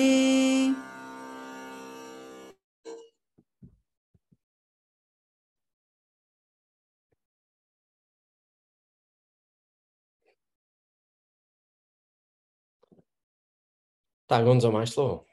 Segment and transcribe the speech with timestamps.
[14.27, 15.25] Tak Honzo, máš slovo.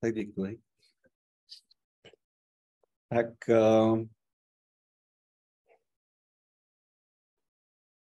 [0.00, 0.62] Tak děkuji.
[3.08, 4.02] Tak uh,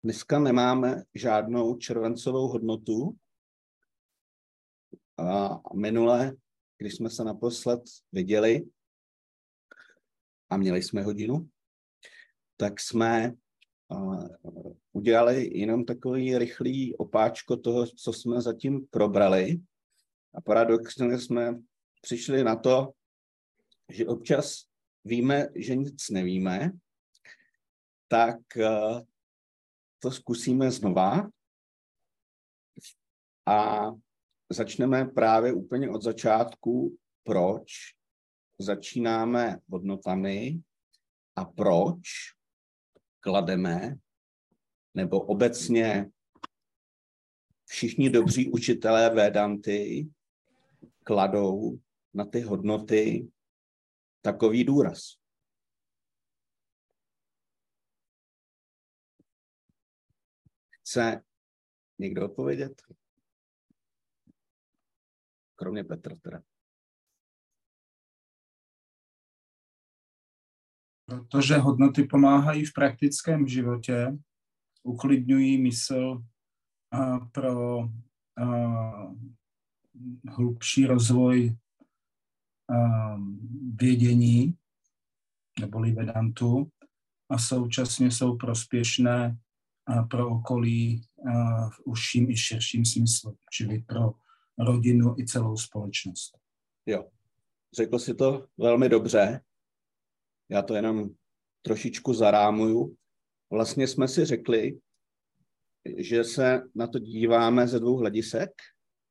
[0.04, 3.16] dneska nemáme žádnou červencovou hodnotu.
[5.18, 6.36] A minule,
[6.78, 7.80] když jsme se naposled
[8.12, 8.70] viděli
[10.50, 11.50] a měli jsme hodinu,
[12.56, 13.34] tak jsme
[14.92, 19.60] udělali jenom takový rychlý opáčko toho, co jsme zatím probrali.
[20.34, 21.60] A paradoxně jsme
[22.02, 22.92] přišli na to,
[23.88, 24.64] že občas
[25.04, 26.70] víme, že nic nevíme,
[28.08, 29.00] tak uh,
[29.98, 31.28] to zkusíme znova
[33.46, 33.90] a
[34.50, 37.72] začneme právě úplně od začátku, proč
[38.58, 40.60] začínáme hodnotami
[41.36, 41.98] a proč
[43.22, 43.96] klademe,
[44.94, 46.10] nebo obecně
[47.64, 50.08] všichni dobří učitelé Vedanty
[51.04, 51.78] kladou
[52.14, 53.32] na ty hodnoty
[54.20, 55.00] takový důraz.
[60.70, 61.22] Chce
[61.98, 62.82] někdo odpovědět?
[65.56, 66.42] Kromě Petra teda.
[71.06, 74.18] Protože hodnoty pomáhají v praktickém životě,
[74.82, 76.22] uklidňují mysl
[77.32, 77.88] pro
[80.28, 81.56] hlubší rozvoj
[83.74, 84.56] vědění
[85.60, 86.70] neboli vedantu
[87.30, 89.38] a současně jsou prospěšné
[90.10, 91.06] pro okolí
[91.70, 94.12] v užším i širším smyslu, čili pro
[94.58, 96.38] rodinu i celou společnost.
[96.86, 97.10] Jo,
[97.76, 99.40] řekl si to velmi dobře.
[100.52, 101.10] Já to jenom
[101.62, 102.96] trošičku zarámuju.
[103.50, 104.78] Vlastně jsme si řekli,
[105.96, 108.50] že se na to díváme ze dvou hledisek,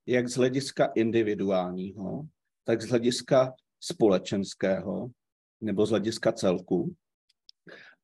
[0.05, 2.23] jak z hlediska individuálního,
[2.63, 5.11] tak z hlediska společenského
[5.61, 6.95] nebo z hlediska celku.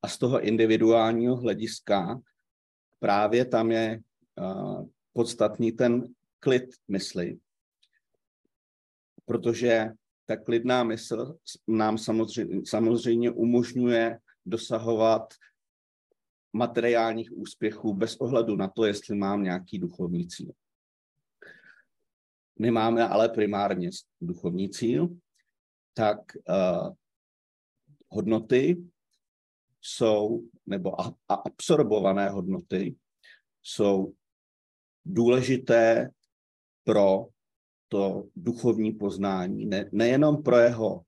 [0.01, 2.21] A z toho individuálního hlediska
[2.99, 4.01] právě tam je
[5.13, 7.39] podstatný ten klid mysli,
[9.25, 9.89] protože
[10.27, 15.33] ta klidná mysl nám samozřejmě, samozřejmě umožňuje dosahovat
[16.53, 20.51] materiálních úspěchů bez ohledu na to, jestli mám nějaký duchovní cíl.
[22.59, 23.89] My máme ale primárně
[24.21, 25.17] duchovní cíl,
[25.93, 26.93] tak uh,
[28.09, 28.83] hodnoty
[29.81, 32.95] jsou, nebo a, a absorbované hodnoty
[33.63, 34.13] jsou
[35.05, 36.09] důležité
[36.83, 37.27] pro
[37.87, 41.01] to duchovní poznání, ne, nejenom pro jeho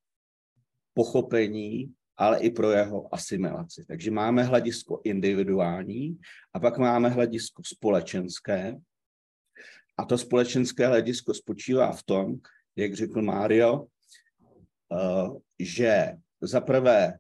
[0.94, 3.85] pochopení, ale i pro jeho asimilaci.
[3.88, 6.19] Takže máme hledisko individuální
[6.53, 8.75] a pak máme hledisko společenské.
[9.97, 12.35] A to společenské hledisko spočívá v tom,
[12.75, 15.29] jak řekl Mário, eh,
[15.59, 17.19] že za prvé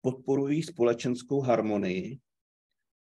[0.00, 2.18] podporují společenskou harmonii,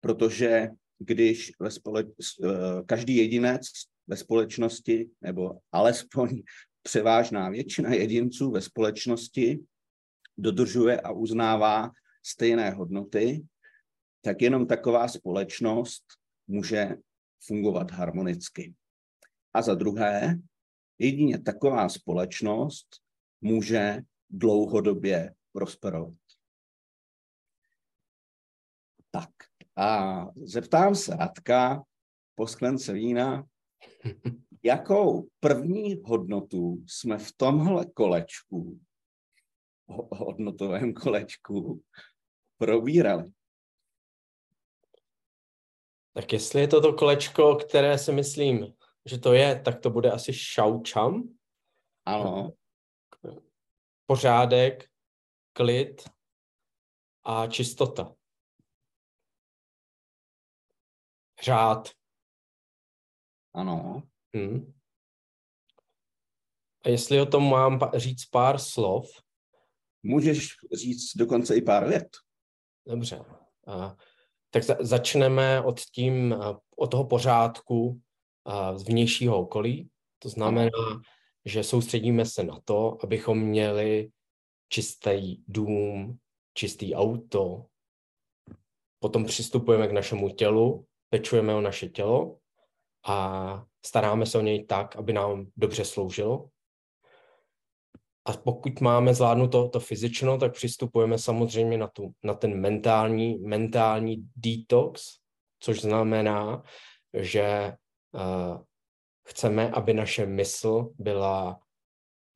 [0.01, 0.69] protože
[0.99, 2.49] když ve společ, eh,
[2.87, 3.63] každý jedinec
[4.07, 6.43] ve společnosti, nebo alespoň
[6.83, 9.61] převážná většina jedinců ve společnosti
[10.39, 11.91] dodržuje a uznává
[12.23, 13.47] stejné hodnoty,
[14.21, 16.05] tak jenom taková společnost
[16.47, 16.97] může
[17.47, 18.75] fungovat harmonicky.
[19.55, 20.39] A za druhé,
[20.99, 22.87] jedině taková společnost
[23.41, 26.15] může dlouhodobě prosperovat.
[29.11, 29.31] Tak
[29.77, 31.85] a zeptám se Radka
[32.35, 33.47] po sklence vína,
[34.63, 38.81] jakou první hodnotu jsme v tomhle kolečku
[40.13, 41.83] hodnotovém kolečku
[42.59, 43.33] probírali.
[46.13, 48.75] Tak jestli je to to kolečko, které si myslím,
[49.05, 51.37] že to je, tak to bude asi šaučam.
[52.05, 52.53] Ano.
[54.07, 54.91] Pořádek,
[55.53, 56.11] klid
[57.25, 58.15] a čistota.
[61.43, 62.04] Řád.
[63.55, 64.03] Ano.
[64.35, 64.73] Hmm.
[66.85, 69.11] A jestli o tom mám říct pár slov,
[70.03, 72.09] můžeš říct dokonce i pár vět.
[72.87, 73.25] Dobře.
[73.67, 73.97] A,
[74.51, 78.01] tak za, začneme od, tím, a, od toho pořádku
[78.45, 79.91] a, z vnějšího okolí.
[80.19, 80.71] To znamená,
[81.45, 84.11] že soustředíme se na to, abychom měli
[84.69, 86.19] čistý dům,
[86.55, 87.67] čistý auto.
[88.99, 92.39] Potom přistupujeme k našemu tělu, pečujeme o naše tělo
[93.07, 96.49] a staráme se o něj tak, aby nám dobře sloužilo.
[98.25, 103.39] A pokud máme zvládnout to, to fyzično, tak přistupujeme samozřejmě na, tu, na ten mentální,
[103.39, 105.19] mentální detox,
[105.61, 106.63] což znamená,
[107.13, 107.77] že
[108.13, 108.63] uh,
[109.29, 111.61] chceme, aby naše mysl byla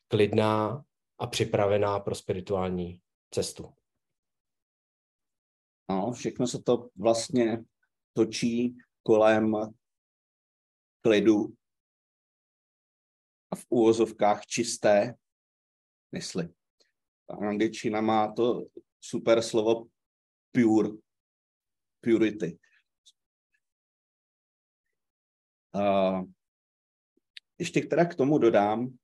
[0.08, 0.84] klidná
[1.18, 3.00] a připravená pro spirituální
[3.30, 3.72] cestu.
[5.90, 7.64] No, všechno se to vlastně
[8.12, 9.54] točí kolem
[11.02, 11.54] klidu
[13.50, 15.14] a v úvozovkách čisté
[16.12, 16.48] mysli.
[17.28, 18.66] Angličtina má to
[19.00, 19.88] super slovo
[20.52, 20.90] pure,
[22.00, 22.58] purity.
[25.74, 26.22] A
[27.58, 28.98] ještě teda k tomu dodám,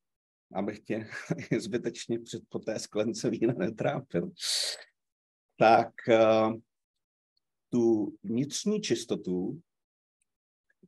[0.55, 1.09] abych tě
[1.59, 4.31] zbytečně před po té sklence vína netrápil,
[5.57, 6.55] tak uh,
[7.73, 9.63] tu vnitřní čistotu,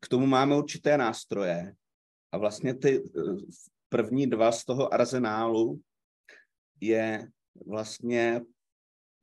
[0.01, 1.75] k tomu máme určité nástroje
[2.33, 3.41] a vlastně ty uh,
[3.89, 5.81] první dva z toho arzenálu
[6.81, 7.29] je
[7.67, 8.41] vlastně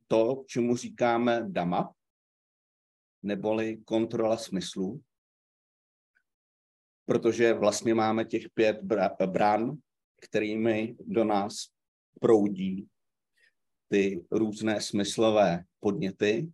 [0.08, 1.94] to, čemu říkáme dama,
[3.22, 5.02] neboli kontrola smyslu,
[7.06, 8.82] protože vlastně máme těch pět
[9.26, 9.76] bran,
[10.20, 11.54] kterými do nás
[12.20, 12.88] proudí
[13.88, 16.52] ty různé smyslové podněty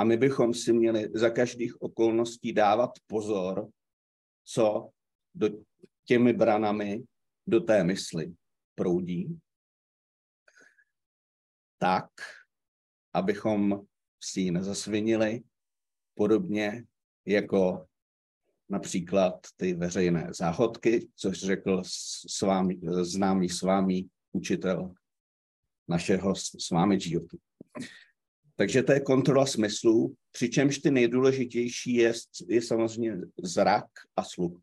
[0.00, 3.68] a my bychom si měli za každých okolností dávat pozor,
[4.44, 4.90] co
[5.34, 5.48] do
[6.04, 7.04] těmi branami
[7.46, 8.34] do té mysli
[8.74, 9.38] proudí,
[11.78, 12.10] tak,
[13.12, 13.80] abychom
[14.22, 15.42] si ji nezasvinili,
[16.14, 16.84] podobně
[17.26, 17.86] jako
[18.68, 21.82] například ty veřejné záhodky, což řekl
[22.26, 24.94] s vámi, známý s vámi učitel
[25.88, 26.98] našeho s vámi.
[28.60, 32.12] Takže to je kontrola smyslů, přičemž ty nejdůležitější je,
[32.48, 33.86] je samozřejmě zrak
[34.16, 34.62] a sluch.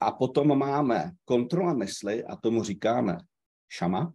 [0.00, 3.18] A potom máme kontrola mysli a tomu říkáme
[3.68, 4.14] šama.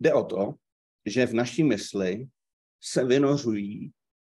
[0.00, 0.54] Jde o to,
[1.06, 2.28] že v naší mysli
[2.82, 3.92] se vynořují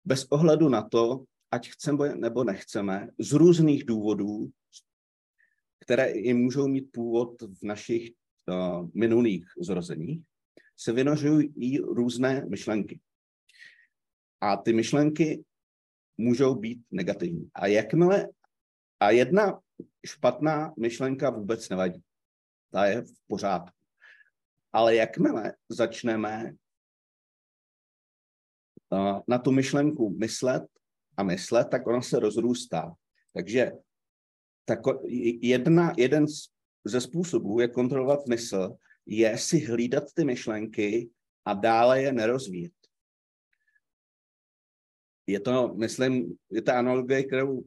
[0.04, 4.50] bez ohledu na to, ať chceme nebo nechceme, z různých důvodů,
[5.80, 8.19] které i můžou mít původ v našich
[8.94, 10.20] minulých zrozeních,
[10.76, 13.00] se vynořují různé myšlenky.
[14.41, 15.44] A ty myšlenky
[16.19, 17.50] můžou být negativní.
[17.55, 18.29] A jakmile,
[19.00, 19.61] a jedna
[20.06, 22.02] špatná myšlenka vůbec nevadí.
[22.73, 23.76] Ta je v pořádku.
[24.73, 26.52] Ale jakmile začneme
[29.29, 30.62] na tu myšlenku myslet
[31.17, 32.94] a myslet, tak ona se rozrůstá.
[33.32, 33.73] Takže
[34.64, 34.79] tak
[35.41, 36.26] jedna, jeden
[36.84, 41.10] ze způsobů, jak kontrolovat mysl, je si hlídat ty myšlenky
[41.44, 42.72] a dále je nerozvíjet.
[45.26, 47.64] Je to, myslím, je ta analogie, kterou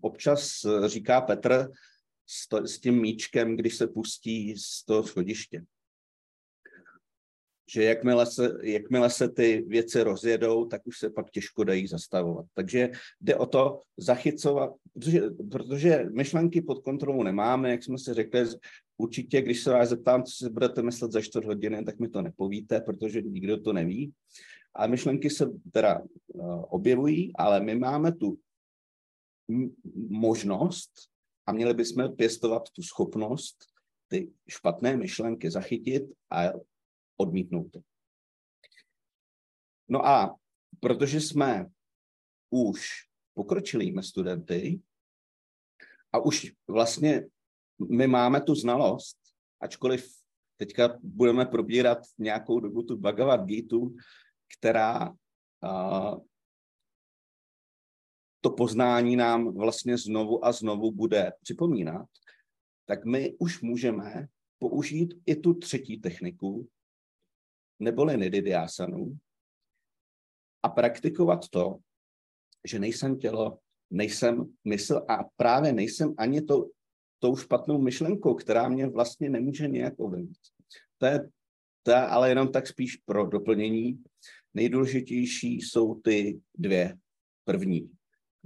[0.00, 1.68] občas říká Petr
[2.26, 5.64] s, to, s tím míčkem, když se pustí z toho schodiště
[7.68, 12.46] že jakmile se, jakmile se ty věci rozjedou, tak už se pak těžko dají zastavovat.
[12.54, 18.44] Takže jde o to zachycovat, protože, protože myšlenky pod kontrolou nemáme, jak jsme si řekli,
[18.96, 22.22] určitě, když se vás zeptám, co si budete myslet za čtvrt hodiny, tak mi to
[22.22, 24.12] nepovíte, protože nikdo to neví.
[24.74, 28.38] A myšlenky se teda uh, objevují, ale my máme tu
[30.08, 30.90] možnost
[31.46, 33.56] a měli bychom pěstovat tu schopnost
[34.08, 36.52] ty špatné myšlenky zachytit a
[37.20, 37.80] odmítnout to.
[39.88, 40.36] No a
[40.80, 41.66] protože jsme
[42.50, 42.88] už
[43.34, 44.80] pokročilými studenty
[46.12, 47.26] a už vlastně
[47.90, 49.18] my máme tu znalost,
[49.60, 50.18] ačkoliv
[50.56, 53.76] teďka budeme probírat nějakou dobu tu Bhagavad Gita,
[54.58, 56.18] která uh,
[58.40, 62.06] to poznání nám vlastně znovu a znovu bude připomínat,
[62.86, 64.26] tak my už můžeme
[64.58, 66.68] použít i tu třetí techniku,
[67.78, 69.18] neboli nididiásanu
[70.62, 71.78] a praktikovat to,
[72.66, 73.58] že nejsem tělo,
[73.90, 76.70] nejsem mysl a právě nejsem ani to,
[77.18, 80.38] tou špatnou myšlenkou, která mě vlastně nemůže nějak ovlivnit.
[80.98, 81.28] To je,
[81.82, 84.02] to je ale jenom tak spíš pro doplnění.
[84.54, 86.98] Nejdůležitější jsou ty dvě
[87.44, 87.90] první.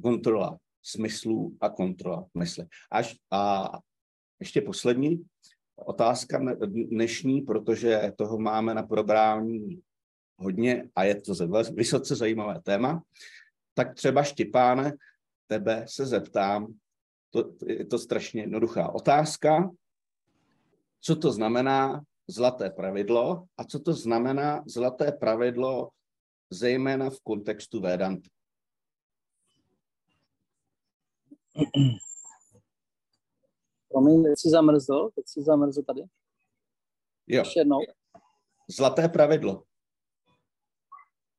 [0.03, 2.67] Kontrola smyslů a kontrola mysli.
[2.91, 3.71] Až, a
[4.41, 5.25] ještě poslední,
[5.87, 9.83] otázka dnešní, protože toho máme na probrání
[10.37, 11.35] hodně a je to
[11.75, 13.03] vysoce zajímavé téma,
[13.75, 14.93] tak třeba Štěpáne,
[15.47, 16.75] tebe se zeptám,
[17.31, 19.71] to, je to strašně jednoduchá otázka,
[21.01, 25.91] co to znamená zlaté pravidlo a co to znamená zlaté pravidlo
[26.51, 28.31] zejména v kontextu Vedanty.
[33.93, 36.01] Promiň, teď jsi zamrzl, teď jsi zamrzl tady.
[37.27, 37.41] Jo.
[37.41, 37.79] Ještě jednou.
[38.69, 39.65] Zlaté pravidlo.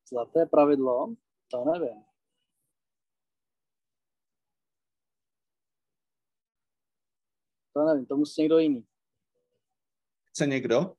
[0.08, 1.14] Zlaté pravidlo,
[1.50, 2.04] to nevím.
[7.72, 8.86] To nevím, to musí někdo jiný.
[10.24, 10.96] Chce někdo?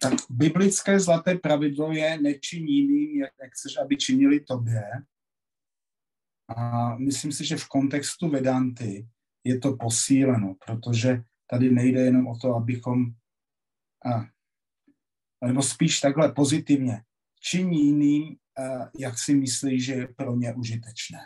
[0.00, 4.82] Tak biblické zlaté pravidlo je nečin jiným, jak, jak chceš, aby činili tobě.
[6.48, 9.08] A myslím si, že v kontextu Vedanty
[9.44, 13.04] je to posíleno, protože tady nejde jenom o to, abychom,
[14.06, 14.24] a,
[15.46, 17.02] nebo spíš takhle pozitivně,
[17.40, 21.20] činí jiným, a, jak si myslí, že je pro ně užitečné.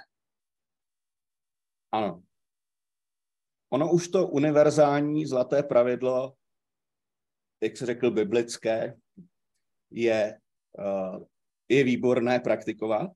[1.92, 2.22] Ano.
[3.72, 6.34] Ono už to univerzální zlaté pravidlo,
[7.62, 8.96] jak se řekl biblické,
[9.90, 10.40] je,
[11.68, 13.10] je výborné praktikovat,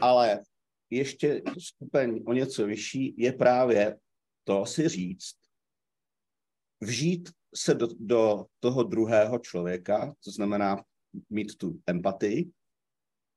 [0.00, 0.42] ale
[0.90, 3.98] ještě stupeň o něco vyšší je právě
[4.44, 5.36] to si říct,
[6.80, 10.84] vžít se do, do toho druhého člověka, to znamená
[11.30, 12.50] mít tu empatii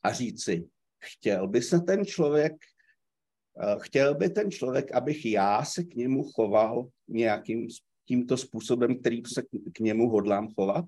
[0.03, 0.69] a říct si,
[1.03, 2.53] chtěl by se ten člověk
[3.59, 7.67] Eh, chtěl by ten člověk, abych já se k němu choval nějakým
[8.07, 9.43] tímto způsobem, který se
[9.73, 10.85] k němu hodlám chovat?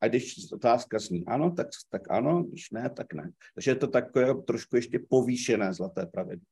[0.00, 3.30] A když otázka zní ano, tak, tak ano, když ne, tak ne.
[3.54, 6.46] Takže je to takové trošku ještě povýšené zlaté pravidlo.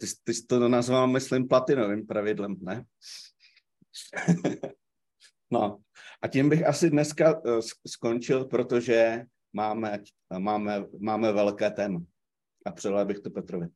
[0.00, 2.84] Ty, ty jsi to nazval, myslím, platinovým pravidlem, ne?
[5.50, 5.78] no,
[6.22, 9.98] a tím bych asi dneska eh, skončil, protože máme,
[10.38, 12.00] máme, máme velké téma
[12.66, 13.66] a předal bych to Petrovi.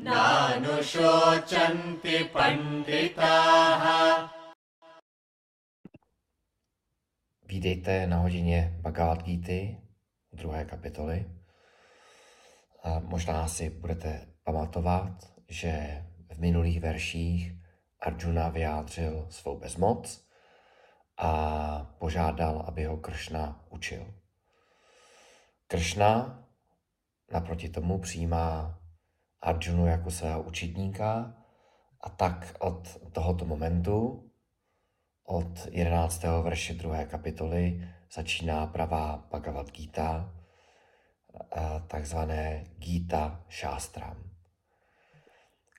[0.09, 3.83] नानुशोचन्ति पण्डिताः
[7.49, 9.59] Vítejte na hodině Bhagavad Gita,
[10.33, 11.36] druhé kapitoly.
[12.82, 17.52] A možná si budete pamatovat, že v minulých verších
[18.00, 20.28] Arjuna vyjádřil svou bezmoc
[21.16, 21.32] a
[21.98, 24.14] požádal, aby ho Kršna učil.
[25.66, 26.44] Kršna
[27.32, 28.78] naproti tomu přijímá
[29.42, 31.34] Arjunu jako svého učitníka
[32.00, 34.24] a tak od tohoto momentu,
[35.24, 36.22] od 11.
[36.42, 37.04] verše 2.
[37.04, 40.34] kapitoly, začíná pravá Bhagavad Gita,
[41.86, 44.30] takzvané Gita Shastram.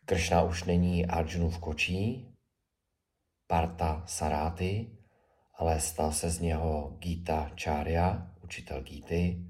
[0.06, 2.36] Kršna už není Arjunův kočí,
[3.48, 4.98] Parta Saráty,
[5.54, 9.50] ale stal se z něho Gita Charya, učitel Gity,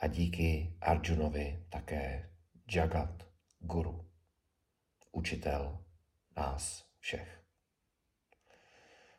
[0.00, 2.30] a díky Arjunovi také
[2.74, 3.26] Jagat
[3.58, 4.10] Guru,
[5.12, 5.84] učitel
[6.36, 7.44] nás všech.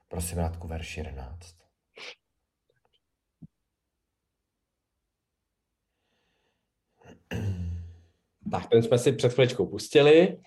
[0.08, 1.65] Prosím Radku, verš 11.
[8.52, 10.38] Tak ten jsme si před chvíličkou pustili.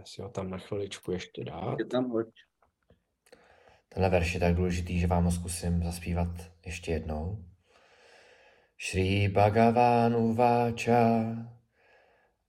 [0.00, 1.78] Můžeme si ho tam na chviličku ještě dát.
[1.78, 2.26] Je tam hoď.
[3.88, 6.28] Tenhle verš je tak důležitý, že vám ho zkusím zaspívat
[6.66, 7.44] ještě jednou.
[8.90, 11.36] Shri Bhagavan Uvacha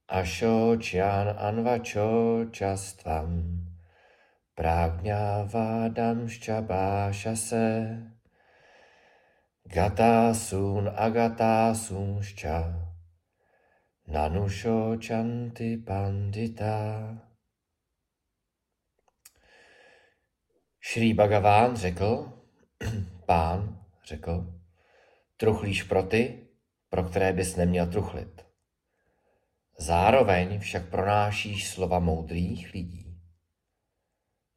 [0.08, 3.71] Ashocyan Anvacho Chastvam
[4.54, 7.68] Prajnavadam Ščabášase
[9.64, 12.58] Gatasun Agatasunšča
[14.12, 16.76] Nanušočanti Pandita
[20.80, 22.32] Šrý Bhagaván řekl,
[23.26, 24.60] pán řekl,
[25.36, 26.48] truchlíš pro ty,
[26.88, 28.46] pro které bys neměl truchlit.
[29.78, 33.01] Zároveň však pronášíš slova moudrých lidí.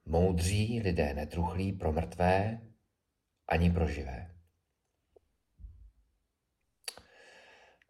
[0.06, 2.62] Moudří lidé netruchlí pro mrtvé,
[3.48, 4.32] ani pro živé.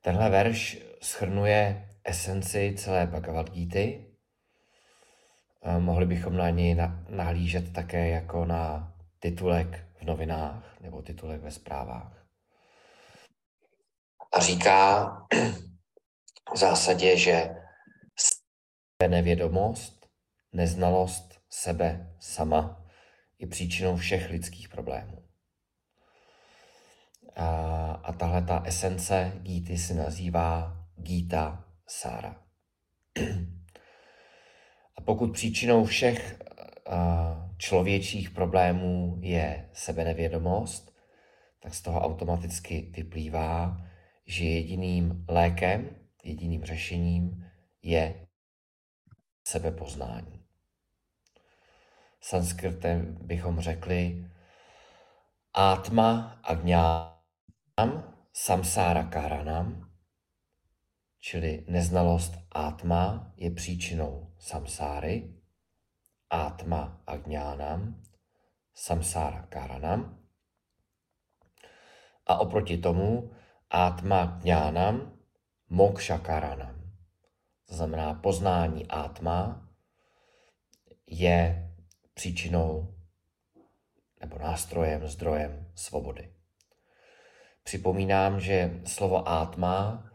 [0.01, 4.05] Tenhle verš schrnuje esenci celé Bhagavad Gita.
[5.79, 6.77] Mohli bychom na něj
[7.10, 12.25] nahlížet také jako na titulek v novinách nebo titulek ve zprávách.
[14.34, 15.12] A říká
[16.53, 17.55] v zásadě, že
[19.07, 20.10] nevědomost,
[20.53, 22.85] neznalost sebe sama
[23.39, 25.24] je příčinou všech lidských problémů.
[27.35, 27.47] A,
[28.03, 32.43] a tahle ta esence Gíty se nazývá Gita Sára.
[34.97, 36.39] A pokud příčinou všech
[37.57, 40.95] člověčích problémů je sebenevědomost,
[41.59, 43.81] tak z toho automaticky vyplývá,
[44.25, 45.89] že jediným lékem,
[46.24, 47.45] jediným řešením
[47.81, 48.27] je
[49.47, 50.34] sebepoznání.
[52.25, 54.25] Sanskrtem bychom řekli
[55.53, 59.91] Atma agňánam samsára karanam,
[61.20, 65.34] čili neznalost Atma je příčinou samsáry,
[66.29, 68.01] Atma agňánam,
[68.74, 70.25] samsára karanam.
[72.25, 73.32] A oproti tomu
[73.70, 75.20] Atma gňánam,
[75.70, 76.91] moksha karanam.
[77.65, 79.70] To znamená poznání Atma
[81.08, 81.64] je
[82.15, 82.95] příčinou
[84.22, 86.34] nebo nástrojem, zdrojem svobody.
[87.63, 90.10] Připomínám, že slovo Atma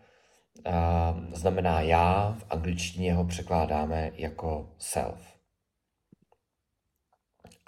[1.32, 5.38] znamená já, v angličtině ho překládáme jako self.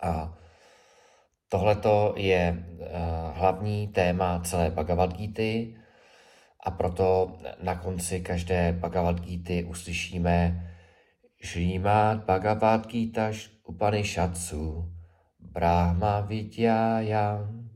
[0.02, 0.38] A
[1.48, 2.64] tohleto je
[3.32, 5.78] hlavní téma celé Bhagavad Gita
[6.60, 10.68] a proto na konci každé Bhagavad Gita uslyšíme
[11.42, 13.34] Šrýmát Bhagavad Gita
[13.66, 14.94] Upanishadsu
[15.40, 17.70] Brahma Vidyayam.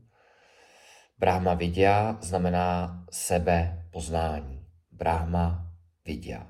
[1.19, 4.65] Brahma Vidya znamená sebe poznání.
[4.91, 5.67] Brahma
[6.05, 6.47] Vidya.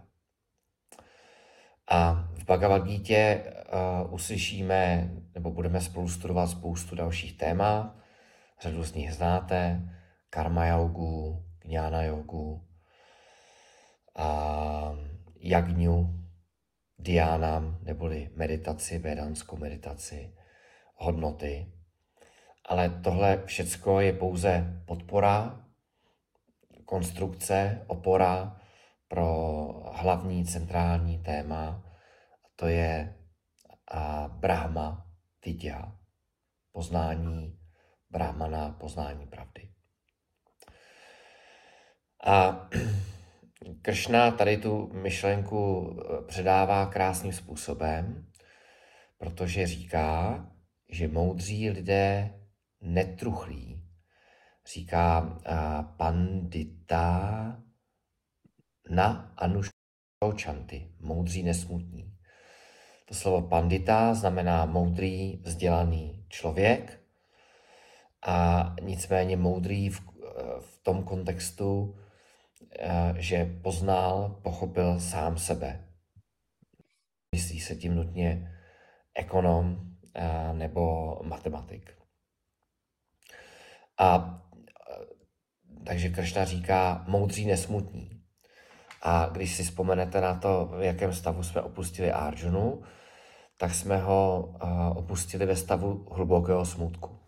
[1.89, 7.95] A v Bhagavad Gita uh, uslyšíme, nebo budeme spolu studovat spoustu dalších témat.
[8.62, 9.89] Řadu z nich znáte.
[10.30, 12.67] Karma yogu, jnana jogu,
[14.15, 14.95] a
[15.39, 16.16] jagňu,
[16.97, 20.33] diánám, neboli meditaci, vedanskou meditaci,
[20.95, 21.73] hodnoty.
[22.65, 25.65] Ale tohle všecko je pouze podpora,
[26.86, 28.62] konstrukce, opora
[29.07, 29.27] pro
[29.93, 31.83] hlavní centrální téma,
[32.45, 33.15] a to je
[33.91, 35.07] a Brahma
[35.45, 35.91] vidya,
[36.71, 37.60] poznání
[38.10, 39.69] Brahmana, poznání pravdy.
[42.25, 42.69] A
[43.75, 48.25] Kršna tady tu myšlenku eh, předává krásným způsobem,
[49.17, 50.45] protože říká,
[50.89, 52.34] že moudří lidé
[52.82, 53.84] netruchlí.
[54.73, 55.39] Říká
[55.97, 57.58] pandita
[58.89, 62.13] na anušočanty, moudří nesmutní.
[63.06, 67.01] To slovo pandita znamená moudrý, vzdělaný člověk
[68.25, 72.06] a nicméně moudrý v, eh, v tom kontextu, Eh,
[73.17, 75.87] že poznal, pochopil sám sebe.
[77.35, 78.51] Myslí se tím nutně
[79.15, 79.77] ekonom
[80.15, 81.93] eh, nebo matematik.
[83.97, 84.39] A
[84.91, 85.05] eh,
[85.85, 88.21] takže Kršna říká moudří nesmutní.
[89.01, 92.83] A když si vzpomenete na to, v jakém stavu jsme opustili Arjunu,
[93.57, 94.53] tak jsme ho
[94.95, 97.19] opustili ve stavu hlubokého smutku.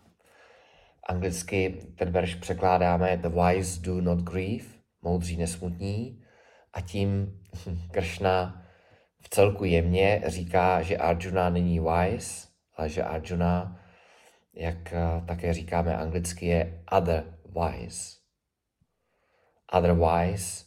[1.03, 6.23] Anglicky ten verš překládáme The wise do not grieve, moudří nesmutní
[6.73, 7.39] a tím
[7.91, 8.65] Kršna
[9.21, 13.81] v celku jemně říká, že Arjuna není wise, ale že Arjuna,
[14.53, 18.19] jak eh, také říkáme anglicky, je otherwise.
[19.73, 20.65] Otherwise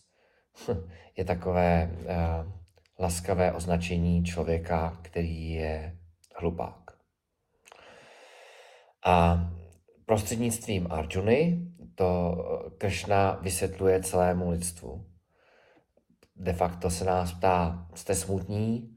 [1.16, 2.52] je takové uh,
[2.98, 5.98] laskavé označení člověka, který je
[6.36, 6.90] hlupák.
[9.04, 9.46] A
[10.06, 12.36] prostřednictvím Arjuny to
[12.78, 15.04] Kršna vysvětluje celému lidstvu.
[16.36, 18.96] De facto se nás ptá, jste smutní,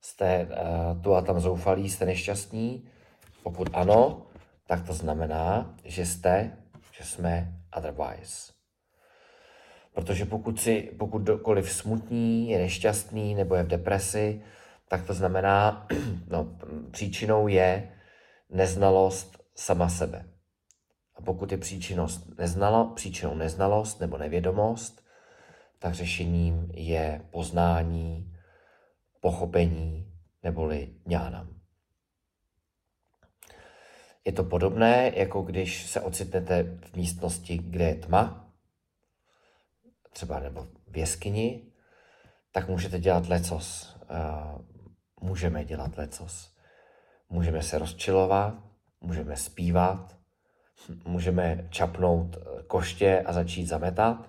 [0.00, 2.88] jste uh, tu a tam zoufalí, jste nešťastní?
[3.42, 4.26] Pokud ano,
[4.66, 6.56] tak to znamená, že jste,
[6.92, 8.52] že jsme otherwise.
[9.94, 14.42] Protože pokud, si, pokud dokoliv smutní, je nešťastný nebo je v depresi,
[14.88, 15.86] tak to znamená,
[16.28, 16.58] no,
[16.90, 17.92] příčinou je
[18.50, 20.33] neznalost sama sebe.
[21.16, 25.04] A pokud je příčinnost neznala, příčinou neznalost nebo nevědomost,
[25.78, 28.36] tak řešením je poznání,
[29.20, 31.60] pochopení neboli ňánam.
[34.24, 38.52] Je to podobné, jako když se ocitnete v místnosti, kde je tma,
[40.12, 41.72] třeba nebo v jeskyni,
[42.52, 43.96] tak můžete dělat lecos.
[45.20, 46.56] Můžeme dělat lecos.
[47.28, 48.54] Můžeme se rozčilovat,
[49.00, 50.16] můžeme zpívat,
[51.04, 54.28] můžeme čapnout koště a začít zametat,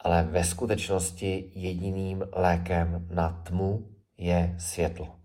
[0.00, 3.88] ale ve skutečnosti jediným lékem na tmu
[4.18, 5.16] je světlo.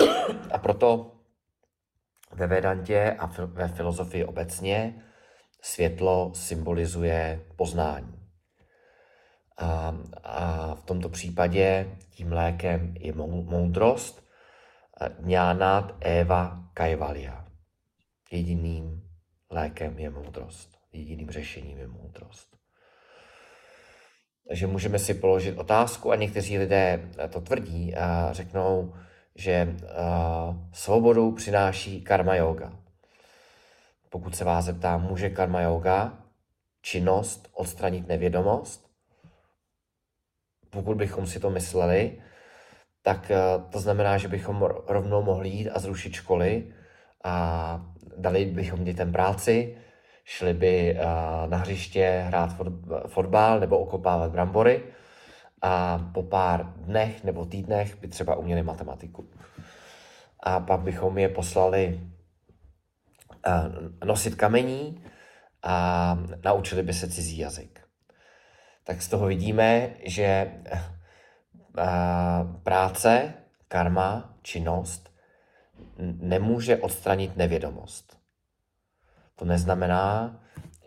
[0.52, 1.12] A proto
[2.32, 5.02] ve Vedantě a ve filozofii obecně
[5.62, 8.28] světlo symbolizuje poznání.
[9.58, 14.26] A, a v tomto případě tím lékem je moudrost,
[15.26, 17.44] Jnánat Eva Kaivalya.
[18.30, 19.05] Jediným
[19.50, 20.78] lékem je moudrost.
[20.92, 22.56] Jediným řešením je moudrost.
[24.48, 28.94] Takže můžeme si položit otázku a někteří lidé to tvrdí a řeknou,
[29.34, 29.76] že
[30.72, 32.72] svobodu přináší karma yoga.
[34.10, 36.18] Pokud se vás zeptám, může karma yoga
[36.82, 38.90] činnost odstranit nevědomost?
[40.70, 42.22] Pokud bychom si to mysleli,
[43.02, 43.30] tak
[43.70, 46.74] to znamená, že bychom rovnou mohli jít a zrušit školy
[47.24, 49.76] a dali bychom dětem práci,
[50.24, 52.56] šli by uh, na hřiště hrát
[53.06, 54.82] fotbal nebo okopávat brambory
[55.62, 59.30] a po pár dnech nebo týdnech by třeba uměli matematiku.
[60.40, 62.00] A pak bychom je poslali
[64.04, 65.04] nosit kamení
[65.62, 67.80] a naučili by se cizí jazyk.
[68.84, 70.52] Tak z toho vidíme, že
[72.62, 73.34] práce,
[73.68, 75.05] karma, činnost
[75.98, 78.18] nemůže odstranit nevědomost.
[79.34, 80.40] To neznamená,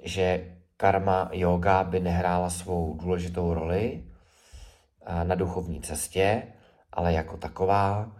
[0.04, 4.06] že karma yoga by nehrála svou důležitou roli,
[5.24, 6.44] na duchovní cestě,
[6.92, 8.16] ale jako taková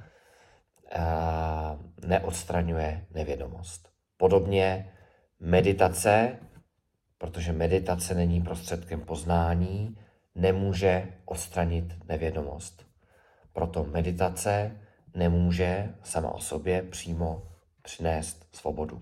[2.06, 3.90] neodstraňuje nevědomost.
[4.18, 4.94] Podobně
[5.40, 6.38] meditace,
[7.18, 9.98] protože meditace není prostředkem poznání,
[10.36, 12.86] nemůže odstranit nevědomost.
[13.54, 14.80] Proto meditace
[15.14, 17.44] nemůže sama o sobě přímo
[17.82, 19.00] přinést svobodu.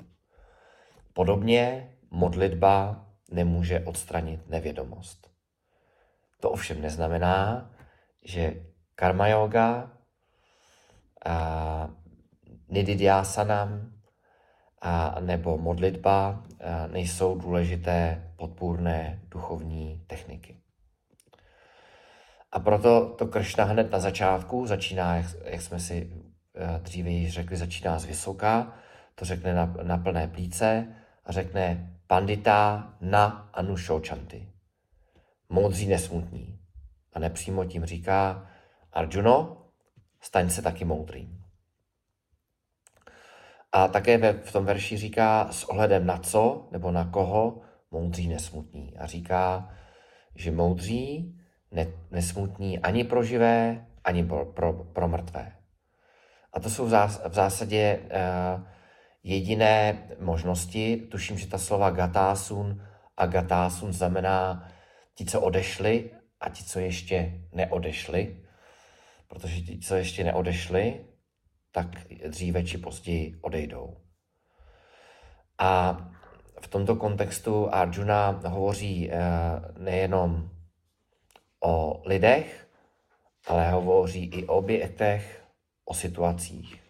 [1.13, 5.27] Podobně modlitba nemůže odstranit nevědomost.
[6.39, 7.71] To ovšem neznamená,
[8.25, 8.65] že
[8.95, 9.91] karma yoga,
[11.25, 11.89] a
[12.69, 13.91] nididyasanam
[14.81, 20.56] a nebo modlitba a nejsou důležité podpůrné duchovní techniky.
[22.51, 26.12] A proto to Kršna hned na začátku začíná, jak, jak jsme si
[26.55, 28.73] e, dříve řekli, začíná z vysoká,
[29.15, 30.88] to řekne na, na plné plíce
[31.25, 34.47] a řekne pandita na anušočanty
[35.49, 36.60] moudří nesmutní.
[37.13, 38.49] A nepřímo tím říká,
[38.93, 39.57] Arjuno,
[40.21, 41.43] staň se taky moudrým.
[43.71, 48.27] A také ve, v tom verši říká s ohledem na co nebo na koho moudří
[48.27, 48.97] nesmutní.
[48.97, 49.69] A říká,
[50.36, 51.39] že moudří
[51.71, 55.51] ne, nesmutní ani pro živé, ani pro, pro, pro mrtvé.
[56.53, 58.63] A to jsou v, zás, v zásadě uh,
[59.23, 60.97] jediné možnosti.
[61.12, 62.82] Tuším, že ta slova gatásun
[63.17, 64.69] a gatásun znamená
[65.13, 68.43] ti, co odešli a ti, co ještě neodešli,
[69.27, 71.06] protože ti, co ještě neodešli,
[71.71, 71.88] tak
[72.27, 73.97] dříve či později odejdou.
[75.58, 75.97] A
[76.62, 79.17] v tomto kontextu Arjuna hovoří eh,
[79.77, 80.49] nejenom
[81.59, 82.67] o lidech,
[83.47, 85.43] ale hovoří i o objektech,
[85.85, 86.81] o situacích.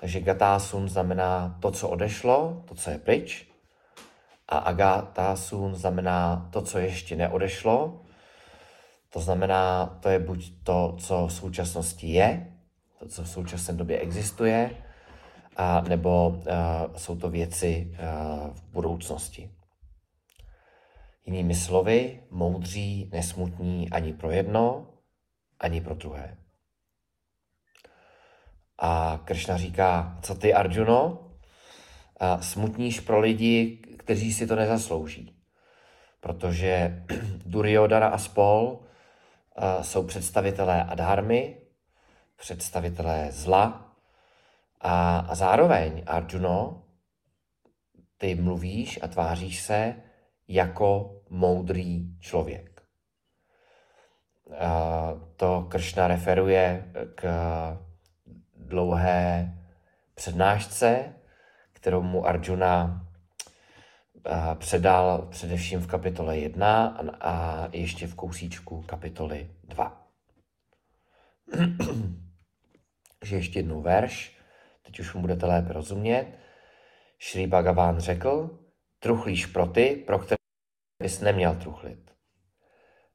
[0.00, 3.46] Takže gatásun znamená to, co odešlo, to, co je pryč,
[4.48, 8.00] a agatásun znamená to, co ještě neodešlo.
[9.10, 12.52] To znamená, to je buď to, co v současnosti je,
[12.98, 14.70] to, co v současné době existuje,
[15.56, 16.44] a nebo uh,
[16.96, 19.50] jsou to věci uh, v budoucnosti.
[21.24, 24.86] Jinými slovy, moudří nesmutní ani pro jedno,
[25.60, 26.36] ani pro druhé.
[28.78, 31.30] A Kršna říká, co ty Arjuno,
[32.40, 35.36] smutníš pro lidi, kteří si to nezaslouží.
[36.20, 37.04] Protože
[37.46, 38.80] Duryodhana a spol
[39.82, 41.56] jsou představitelé adharmy,
[42.36, 43.94] představitelé zla
[44.80, 46.84] a, a zároveň, Arjuno,
[48.16, 49.94] ty mluvíš a tváříš se
[50.52, 52.82] jako moudrý člověk.
[55.36, 57.24] To Kršna referuje k
[58.56, 59.54] dlouhé
[60.14, 61.14] přednášce,
[61.72, 63.06] kterou mu Arjuna
[64.54, 70.06] předal především v kapitole 1 a ještě v kousíčku kapitoly 2.
[73.24, 74.36] že ještě jednou verš,
[74.82, 76.26] teď už mu budete lépe rozumět.
[77.18, 78.58] Šrý Bhagavan řekl,
[78.98, 80.41] truchlíš pro ty, pro které
[81.02, 82.10] bys neměl truchlit.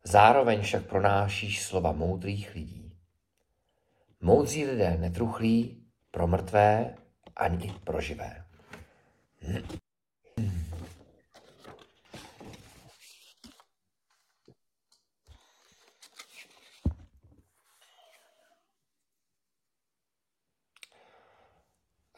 [0.04, 2.98] Zároveň však pronášíš slova moudrých lidí.
[4.22, 6.96] Moudří lidé netruchlí pro mrtvé
[7.36, 8.46] ani pro živé.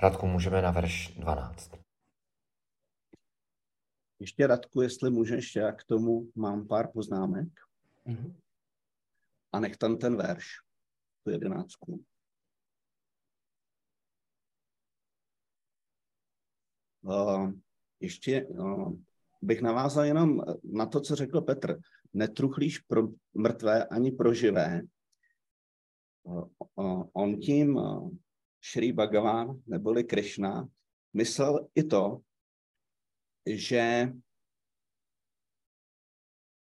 [0.02, 1.89] Radku, můžeme na verš 12.
[4.20, 7.48] Ještě Radku, jestli můžeš, já k tomu mám pár poznámek.
[8.06, 8.40] Mhm.
[9.52, 10.46] A nech tam ten verš,
[11.24, 12.06] tu jedenáctku.
[17.02, 17.54] Uh,
[18.00, 18.94] ještě uh,
[19.42, 21.80] bych navázal jenom na to, co řekl Petr.
[22.14, 24.82] Netruchlíš pro mrtvé ani pro živé.
[26.24, 28.12] Uh, uh, on tím uh,
[28.62, 30.70] Šrý Bhagavan neboli Krishna
[31.14, 32.22] myslel i to,
[33.46, 34.08] že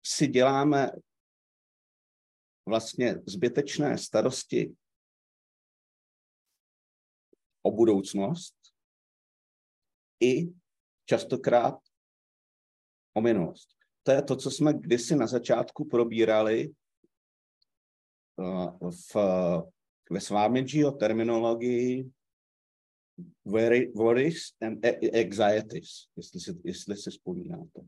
[0.07, 0.91] si děláme
[2.69, 4.77] vlastně zbytečné starosti
[7.63, 8.57] o budoucnost
[10.23, 10.53] i
[11.05, 11.79] častokrát
[13.15, 13.69] o minulost.
[14.03, 16.75] To je to, co jsme kdysi na začátku probírali
[18.37, 19.15] uh, v,
[20.11, 22.11] ve Svámidžiho terminologii
[23.95, 27.81] worries and anxieties, jestli si, jestli si vzpomínáte.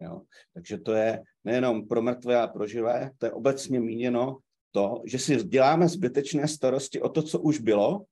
[0.00, 0.22] Jo?
[0.54, 4.38] Takže to je nejenom pro mrtvé a pro živé, to je obecně míněno
[4.70, 8.04] to, že si děláme zbytečné starosti o to, co už bylo,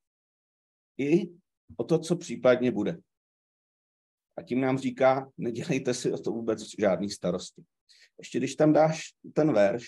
[0.98, 1.30] i
[1.76, 2.98] o to, co případně bude.
[4.36, 7.64] A tím nám říká, nedělejte si o to vůbec žádný starosti.
[8.18, 9.02] Ještě když tam dáš
[9.34, 9.84] ten verš,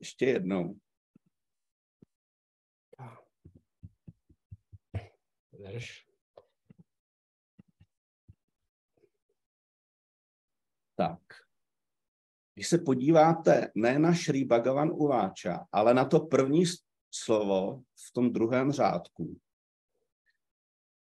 [0.00, 0.76] ještě jednou.
[5.60, 6.06] Verš.
[10.96, 11.20] Tak.
[12.54, 16.64] Když se podíváte ne na Šrý Bhagavan Uváča, ale na to první
[17.10, 19.40] slovo v tom druhém řádku,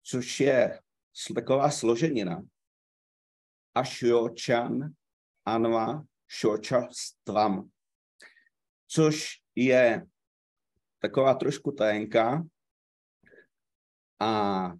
[0.02, 0.80] což je
[1.34, 2.42] taková složenina.
[3.74, 4.92] Ashyočan
[5.44, 7.70] anva šoča stvam,
[8.86, 10.06] což je
[10.98, 12.44] taková trošku tajenka
[14.20, 14.72] a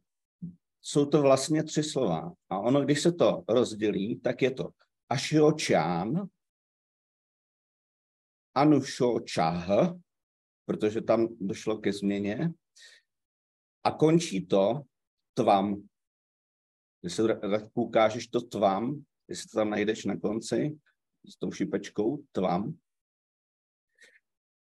[0.83, 2.33] jsou to vlastně tři slova.
[2.49, 4.71] A ono, když se to rozdělí, tak je to
[5.09, 6.29] Ashyočan,
[8.55, 9.67] Anušočah,
[10.67, 12.53] protože tam došlo ke změně,
[13.85, 14.83] a končí to
[15.35, 15.89] tvam.
[17.01, 17.23] Když se
[17.75, 20.79] ukážeš to tvam, jestli to tam najdeš na konci
[21.29, 22.79] s tou šipečkou, tvam.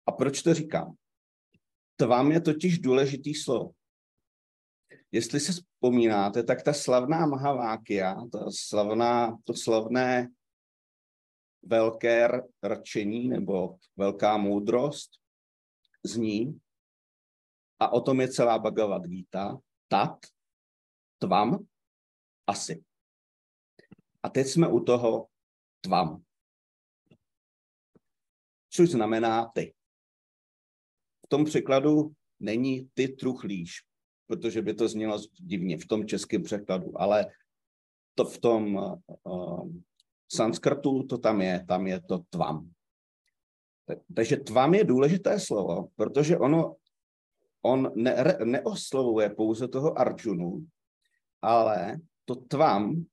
[0.06, 0.96] A proč to říkám?
[1.96, 3.72] Tvam je totiž důležitý slovo.
[5.12, 10.30] Jestli se vzpomínáte, tak ta slavná Mahavákia, ta slavná, to slavné
[11.62, 12.28] velké
[12.68, 15.12] rčení nebo velká moudrost
[16.04, 16.60] zní,
[17.80, 20.20] a o tom je celá Bhagavad Gita, tat,
[21.18, 21.68] tvam,
[22.48, 22.84] asi.
[24.24, 25.28] A teď jsme u toho
[25.82, 26.24] tvam.
[28.70, 29.74] Což znamená ty.
[31.26, 33.84] V tom překladu není ty truchlíš,
[34.30, 37.26] protože by to znělo divně v tom českém překladu, ale
[38.16, 38.76] to v tom
[39.24, 39.70] uh,
[40.32, 42.70] sanskrtu to tam je, tam je to tvam.
[44.16, 46.76] Takže tvam je důležité slovo, protože ono,
[47.62, 50.68] on ne, neoslovuje pouze toho Arjunu,
[51.42, 53.06] ale to tvam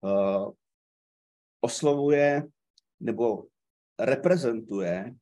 [0.00, 0.52] uh,
[1.60, 2.42] oslovuje
[3.00, 3.44] nebo
[3.98, 5.14] reprezentuje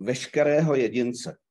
[0.00, 1.41] veškerého jedince.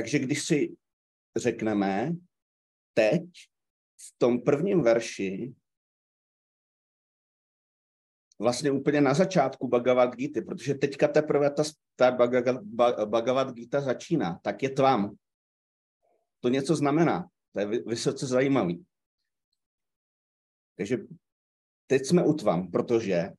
[0.00, 0.76] Takže když si
[1.36, 2.12] řekneme
[2.94, 3.22] teď
[3.96, 5.54] v tom prvním verši
[8.38, 11.62] vlastně úplně na začátku Bhagavad Gita, protože teďka teprve ta,
[11.96, 12.10] ta
[13.06, 15.16] Bhagavad Gita začíná, tak je tvam.
[16.40, 17.28] To něco znamená.
[17.52, 18.86] To je vysoce zajímavý.
[20.76, 20.98] Takže
[21.86, 23.32] teď jsme u tvam, protože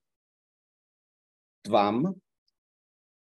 [1.61, 2.13] tvam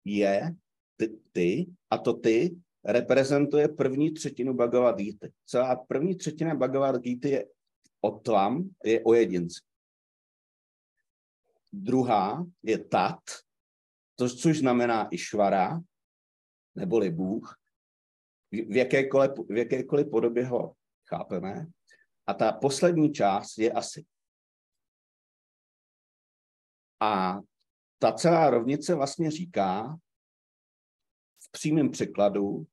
[0.05, 0.55] je
[0.97, 5.27] ty, ty a to ty reprezentuje první třetinu Bhagavad Gita.
[5.45, 7.45] Celá první třetina Bhagavad Gita je
[8.01, 9.61] o tvam, je o jedinci.
[11.73, 13.19] Druhá je tat,
[14.15, 15.79] to, což znamená Išvara,
[16.75, 17.57] neboli Bůh,
[18.51, 20.75] v jakékoliv, v jakékoliv podobě ho
[21.07, 21.67] chápeme.
[22.27, 24.05] A ta poslední část je asi.
[26.99, 27.39] A
[27.99, 29.97] ta celá rovnice vlastně říká,
[31.51, 32.67] přímém překladu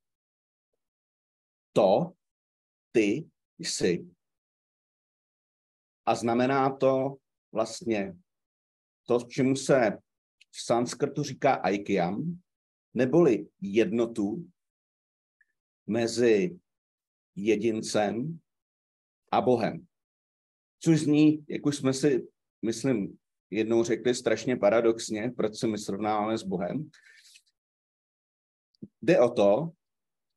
[1.73, 2.13] to,
[2.93, 4.07] ty jsi.
[6.07, 7.17] A znamená to
[7.53, 8.17] vlastně
[9.07, 9.99] to, čemu se
[10.51, 12.41] v sanskrtu říká aikyam,
[12.95, 14.51] neboli jednotu
[15.87, 16.59] mezi
[17.37, 18.41] jedincem
[19.33, 19.87] a Bohem.
[20.81, 22.29] Což zní, jak už jsme si,
[22.63, 23.19] myslím,
[23.51, 26.91] jednou řekli strašně paradoxně, proč se my srovnáváme s Bohem.
[29.03, 29.73] Jde o to,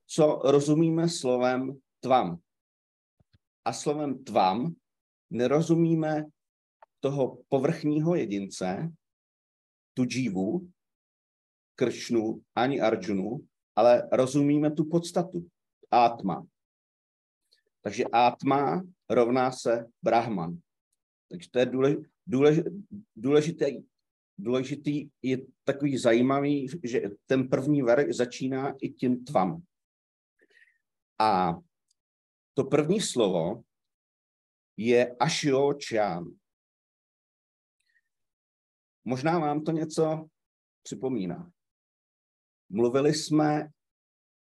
[0.07, 2.39] co rozumíme slovem tvam.
[3.65, 4.75] A slovem tvam
[5.29, 6.25] nerozumíme
[6.99, 8.91] toho povrchního jedince,
[9.93, 10.71] tu dživu,
[11.75, 15.47] kršnu ani arjunu, ale rozumíme tu podstatu,
[15.91, 16.47] átma.
[17.81, 20.57] Takže átma rovná se brahman.
[21.29, 21.71] Takže to je
[23.15, 23.83] důležitý,
[24.41, 29.63] důležitý je takový zajímavý, že ten první verš začíná i tím tvam.
[31.19, 31.53] A
[32.53, 33.63] to první slovo
[34.77, 36.25] je Ashio Chan.
[39.05, 40.27] Možná vám to něco
[40.83, 41.51] připomíná.
[42.69, 43.69] Mluvili jsme,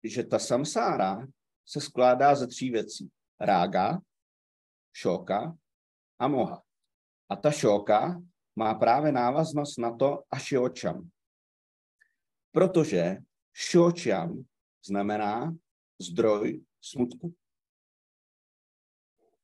[0.04, 1.26] že ta samsára
[1.66, 3.10] se skládá ze tří věcí.
[3.40, 3.98] Rága,
[4.92, 5.58] šoka
[6.18, 6.62] a moha.
[7.28, 8.22] A ta šoka
[8.58, 11.10] má právě návaznost na to ašiočam.
[12.52, 13.16] Protože
[13.52, 14.44] šočam
[14.86, 15.56] znamená
[16.00, 17.34] zdroj smutku.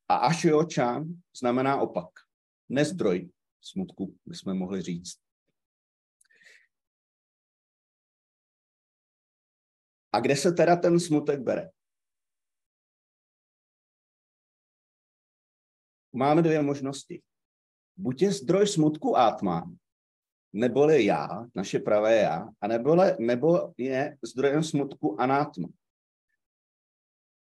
[0.09, 2.09] A ašiočam znamená opak.
[2.69, 5.19] Nezdroj smutku, bychom mohli říct.
[10.13, 11.71] A kde se teda ten smutek bere?
[16.13, 17.23] Máme dvě možnosti.
[17.97, 19.71] Buď je zdroj smutku átma,
[20.53, 25.69] neboli já, naše pravé já, a nebo, nebo je zdrojem smutku anátma.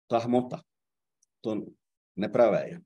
[0.07, 0.63] Ta hmota,
[1.41, 1.67] to
[2.17, 2.81] nepravé je.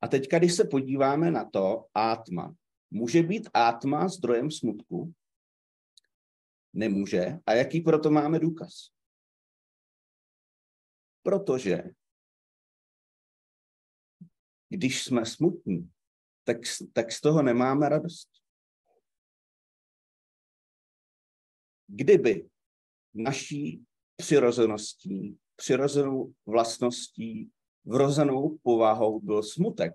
[0.00, 2.54] A teď, když se podíváme na to átma,
[2.90, 5.14] může být átma zdrojem smutku?
[6.72, 7.38] Nemůže.
[7.46, 8.72] A jaký proto máme důkaz?
[11.22, 11.82] Protože
[14.68, 15.90] když jsme smutní,
[16.44, 16.56] tak,
[16.92, 18.28] tak z toho nemáme radost.
[21.86, 22.48] Kdyby
[23.14, 23.84] naší
[24.16, 27.50] přirozeností, přirozenou vlastností,
[27.84, 29.92] vrozenou povahou byl smutek,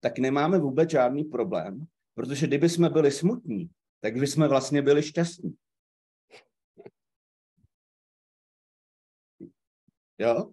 [0.00, 5.02] tak nemáme vůbec žádný problém, protože kdyby jsme byli smutní, tak by jsme vlastně byli
[5.02, 5.56] šťastní.
[10.18, 10.52] Jo?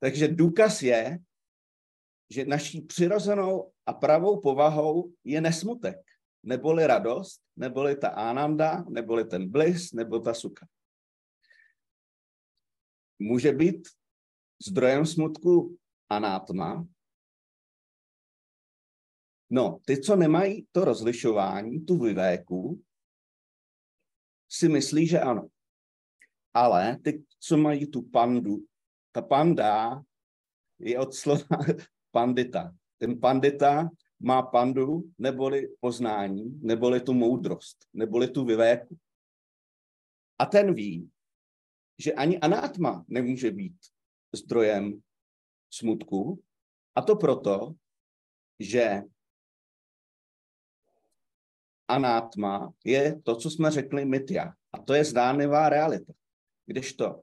[0.00, 1.18] Takže důkaz je,
[2.30, 5.96] že naší přirozenou a pravou povahou je nesmutek,
[6.42, 10.66] neboli radost, neboli ta ananda, neboli ten bliss, nebo ta suka.
[13.18, 13.88] Může být
[14.66, 16.86] zdrojem smutku anátma.
[19.50, 22.82] No, ty, co nemají to rozlišování, tu vyvéku,
[24.48, 25.48] si myslí, že ano.
[26.54, 28.66] Ale ty, co mají tu pandu,
[29.12, 30.02] ta panda
[30.78, 31.58] je od slova
[32.14, 32.74] pandita.
[32.98, 33.88] Ten pandita
[34.20, 38.98] má pandu, neboli poznání, neboli tu moudrost, neboli tu vyvéku.
[40.38, 41.10] A ten ví,
[41.98, 43.76] že ani anátma nemůže být
[44.32, 45.02] zdrojem
[45.70, 46.42] smutku,
[46.94, 47.74] a to proto,
[48.58, 49.02] že
[51.88, 54.54] anátma je to, co jsme řekli mytia.
[54.72, 56.12] A to je zdánlivá realita.
[56.66, 57.22] Kdežto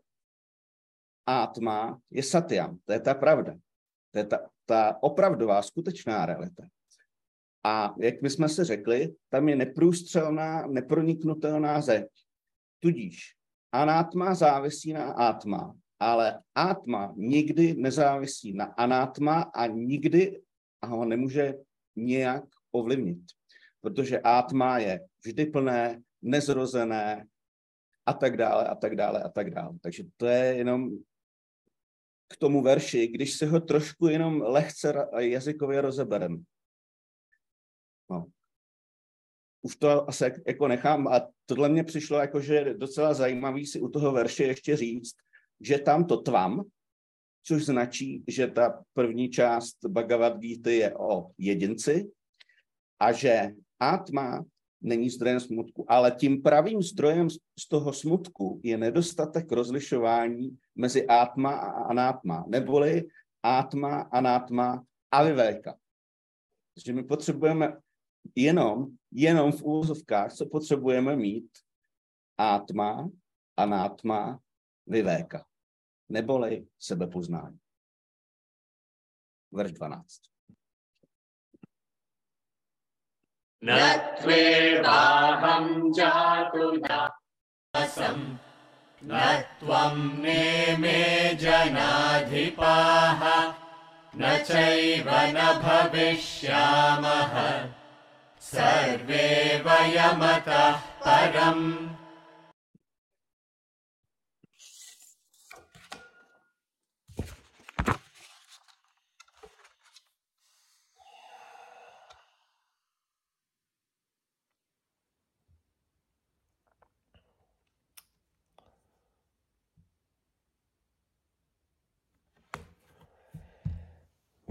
[1.28, 2.80] átma je satyam.
[2.86, 3.56] To je ta pravda.
[4.12, 6.64] To je ta, ta opravdová, skutečná realita.
[7.64, 12.08] A jak my jsme si řekli, tam je neprůstřelná, neproniknutelná zeď.
[12.80, 13.36] Tudíž
[13.72, 20.42] anátma závisí na átma, ale átma nikdy nezávisí na anátma a nikdy
[20.86, 21.54] ho nemůže
[21.96, 23.20] nějak ovlivnit.
[23.82, 27.26] Protože átma je vždy plné, nezrozené
[28.06, 29.78] a tak dále a tak dále a tak dále.
[29.82, 30.98] Takže to je jenom
[32.28, 36.38] k tomu verši, když se ho trošku jenom lehce jazykově rozebereme.
[38.10, 38.26] No.
[39.62, 43.90] Už to asi jako nechám a tohle mě přišlo jako, že docela zajímavý si u
[43.90, 45.16] toho verše ještě říct,
[45.62, 46.64] že tam to tvam,
[47.44, 52.12] což značí, že ta první část Bhagavad Gita je o jedinci
[53.00, 53.50] a že
[53.80, 54.46] Atma
[54.82, 61.52] není zdrojem smutku, ale tím pravým zdrojem z toho smutku je nedostatek rozlišování mezi átma
[61.52, 63.08] a anátma, neboli
[63.44, 65.78] átma, anátma a vyvéka.
[66.76, 67.78] Takže my potřebujeme
[68.36, 71.50] jenom, jenom v úvozovkách, co potřebujeme mít,
[72.38, 73.10] átma
[73.58, 74.40] a nátma
[74.88, 75.46] vyvéka,
[76.10, 77.60] neboli sebepoznání.
[79.52, 80.37] Verš 12.
[83.64, 88.36] न त्वेवाहं जातु दासम्
[89.04, 93.22] न त्वं नेमे जनाधिपाः
[94.18, 97.34] न चैव न भविष्यामः।
[98.42, 101.97] सर्वे वयमतः परम्।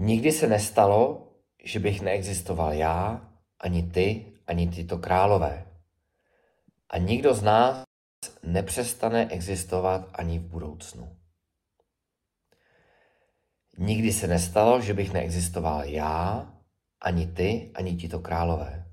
[0.07, 1.27] Nikdy se nestalo,
[1.63, 3.29] že bych neexistoval já,
[3.59, 5.67] ani ty, ani tyto králové.
[6.89, 7.83] A nikdo z nás
[8.43, 11.17] nepřestane existovat ani v budoucnu.
[13.77, 16.53] Nikdy se nestalo, že bych neexistoval já,
[17.01, 18.85] ani ty, ani tito králové.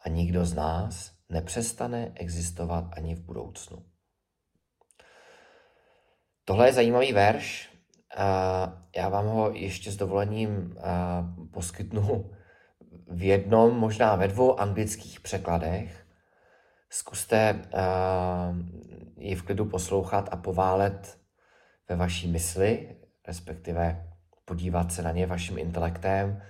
[0.00, 3.84] A nikdo z nás nepřestane existovat ani v budoucnu.
[6.44, 7.69] Tohle je zajímavý verš.
[8.96, 10.76] Já vám ho ještě s dovolením
[11.50, 12.30] poskytnu
[13.08, 16.06] v jednom, možná ve dvou anglických překladech.
[16.90, 17.62] Zkuste
[19.16, 21.18] ji v klidu poslouchat a poválet
[21.88, 22.96] ve vaší mysli,
[23.26, 24.06] respektive
[24.44, 26.42] podívat se na ně vaším intelektem,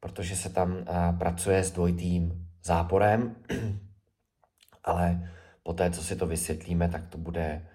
[0.00, 0.84] protože se tam
[1.18, 3.36] pracuje s dvojitým záporem,
[4.84, 5.30] ale
[5.62, 7.66] po té, co si to vysvětlíme, tak to bude,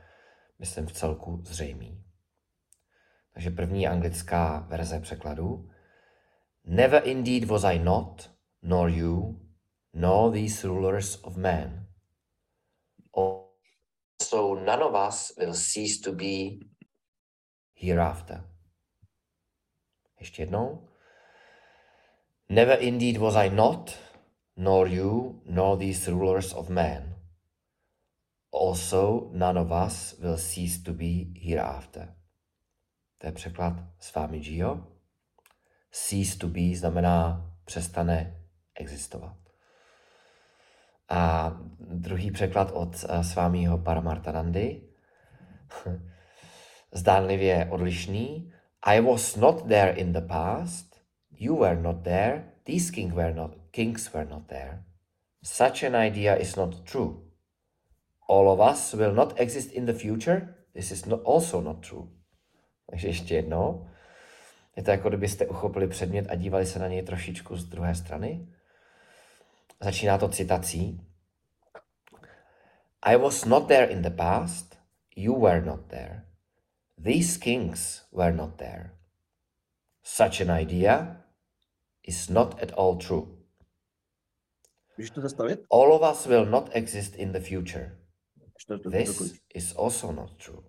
[0.59, 2.06] myslím, v celku zřejmý.
[3.37, 5.69] Takže první anglická verze překladu.
[6.63, 8.31] Never indeed was I not,
[8.61, 9.39] nor you,
[9.93, 11.87] nor these rulers of man.
[13.11, 16.65] Also none of us will cease to be
[17.75, 18.49] hereafter.
[20.19, 20.89] Ještě jednou.
[22.49, 23.97] Never indeed was I not,
[24.55, 27.15] nor you, nor these rulers of man.
[28.51, 32.16] Also none of us will cease to be hereafter.
[33.17, 34.87] To je překlad s vámi Gio.
[35.91, 38.37] Cease to be znamená přestane
[38.75, 39.37] existovat.
[41.09, 44.81] A druhý překlad od svámího Paramartanandy,
[46.91, 48.53] zdánlivě odlišný.
[48.81, 51.01] I was not there in the past,
[51.31, 54.83] you were not there, these king were not, kings were not there.
[55.43, 57.23] Such an idea is not true.
[58.29, 62.16] All of us will not exist in the future, this is not, also not true.
[62.89, 63.87] Takže ještě jednou.
[64.75, 68.47] Je to jako kdybyste uchopili předmět a dívali se na něj trošičku z druhé strany.
[69.81, 71.01] Začíná to citací.
[73.01, 74.77] I was not there in the past,
[75.15, 76.25] you were not there.
[77.03, 78.97] These kings were not there.
[80.03, 81.23] Such an idea
[82.03, 83.37] is not at all true.
[84.97, 85.59] Můžeš to zastavit?
[85.71, 87.97] All of us will not exist in the future.
[88.35, 90.63] Když to, to, This is also not true.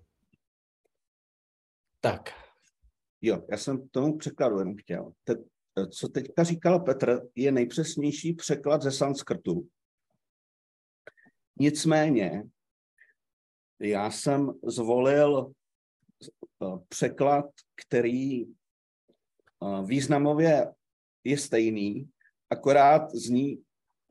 [2.00, 2.30] Tak,
[3.22, 5.12] Jo, já jsem tomu překladu jenom chtěl.
[5.24, 5.34] Te,
[5.90, 9.68] co teďka říkal Petr, je nejpřesnější překlad ze sanskrtu.
[11.60, 12.42] Nicméně,
[13.80, 15.52] já jsem zvolil
[16.62, 17.44] eh, překlad,
[17.86, 18.48] který eh,
[19.84, 20.72] významově
[21.24, 22.10] je stejný,
[22.50, 23.62] akorát zní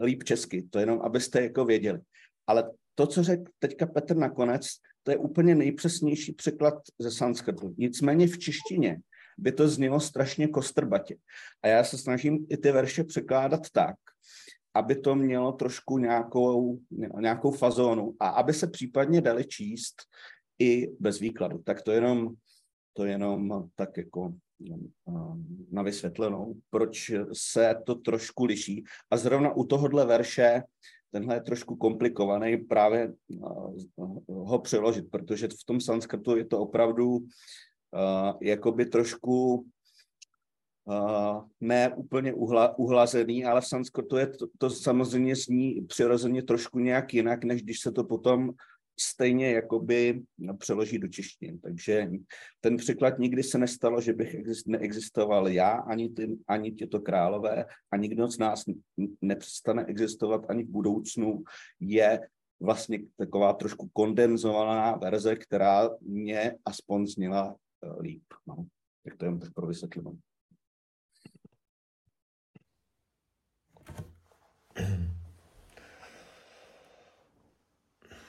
[0.04, 0.68] líp česky.
[0.70, 2.00] To jenom, abyste jako věděli.
[2.48, 4.68] Ale to, co řekl teďka Petr nakonec,
[5.08, 7.76] to je úplně nejpřesnější překlad ze sanskrtu.
[7.78, 9.02] Nicméně v češtině
[9.38, 11.16] by to znělo strašně kostrbatě.
[11.64, 13.96] A já se snažím i ty verše překládat tak,
[14.74, 16.80] aby to mělo trošku nějakou,
[17.20, 19.96] nějakou fazónu a aby se případně dali číst
[20.60, 21.58] i bez výkladu.
[21.58, 22.34] Tak to jenom,
[22.94, 24.34] to jenom tak jako
[25.72, 28.84] na vysvětlenou, proč se to trošku liší.
[29.12, 30.64] A zrovna u tohohle verše
[31.12, 33.14] tenhle je trošku komplikovaný právě
[34.28, 37.20] ho přeložit, protože v tom sanskrtu je to opravdu
[38.42, 39.66] jakoby trošku
[41.62, 47.14] ne úplně uhla, uhlazený, ale v sanskrtu je to, to samozřejmě zní přirozeně trošku nějak
[47.14, 48.52] jinak, než když se to potom
[49.00, 50.24] stejně jakoby
[50.58, 51.58] přeloží do češtiny.
[51.58, 52.10] Takže
[52.62, 57.66] ten překlad nikdy se nestalo, že bych exist, neexistoval já, ani, ty, ani těto králové,
[57.92, 58.64] a nikdo z nás
[59.22, 61.44] nepřestane existovat ani v budoucnu,
[61.80, 62.20] je
[62.60, 68.24] vlastně taková trošku kondenzovaná verze, která mě aspoň zněla uh, líp.
[68.48, 68.66] No.
[69.04, 70.20] Tak to je pro vysvětlení.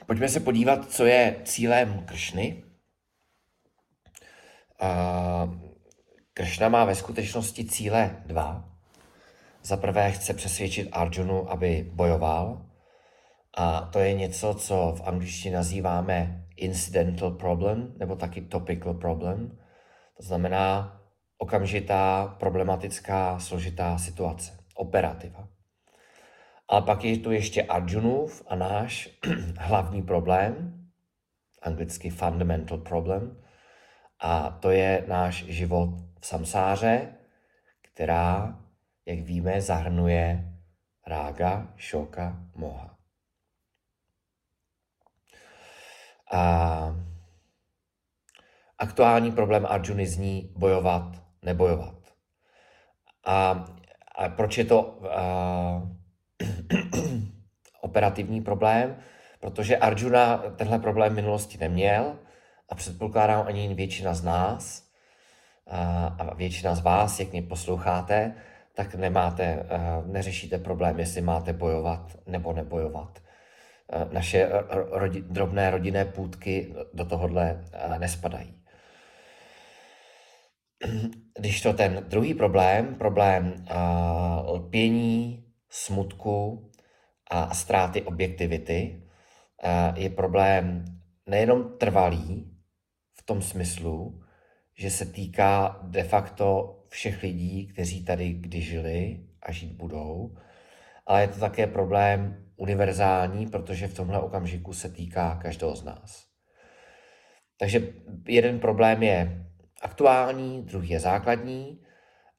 [0.08, 2.64] Pojďme se podívat, co je cílem Kršny.
[6.34, 8.68] Kršna má ve skutečnosti cíle dva.
[9.62, 12.66] Za prvé chce přesvědčit Arjunu, aby bojoval.
[13.56, 19.58] A to je něco, co v angličtině nazýváme incidental problem, nebo taky topical problem.
[20.16, 21.00] To znamená
[21.38, 25.48] okamžitá, problematická, složitá situace, operativa.
[26.68, 29.18] Ale pak je tu ještě Arjunův a náš
[29.58, 30.84] hlavní problém,
[31.62, 33.42] anglicky fundamental problem,
[34.20, 35.88] a to je náš život
[36.20, 37.14] v samsáře,
[37.82, 38.58] která,
[39.06, 40.54] jak víme, zahrnuje
[41.06, 42.98] rága, šoka, moha.
[46.32, 46.96] A
[48.78, 51.94] aktuální problém Arjuny zní bojovat, nebojovat.
[53.24, 53.64] A,
[54.14, 55.97] a proč je to uh,
[57.80, 58.96] operativní problém?
[59.40, 62.18] Protože Arjuna tenhle problém v minulosti neměl
[62.68, 64.88] a předpokládám ani většina z nás
[66.18, 68.34] a většina z vás, jak mě posloucháte,
[68.74, 69.66] tak nemáte,
[70.06, 73.18] neřešíte problém, jestli máte bojovat nebo nebojovat.
[74.12, 74.50] Naše
[74.90, 77.64] rodi, drobné rodinné půdky do tohohle
[77.98, 78.54] nespadají.
[81.38, 83.64] Když to ten druhý problém, problém
[84.46, 86.70] lpění, smutku
[87.30, 89.02] a ztráty objektivity,
[89.94, 90.84] je problém
[91.26, 92.58] nejenom trvalý,
[93.28, 94.22] tom smyslu,
[94.74, 100.36] že se týká de facto všech lidí, kteří tady kdy žili a žít budou,
[101.06, 106.24] ale je to také problém univerzální, protože v tomhle okamžiku se týká každého z nás.
[107.58, 107.92] Takže
[108.28, 109.46] jeden problém je
[109.82, 111.82] aktuální, druhý je základní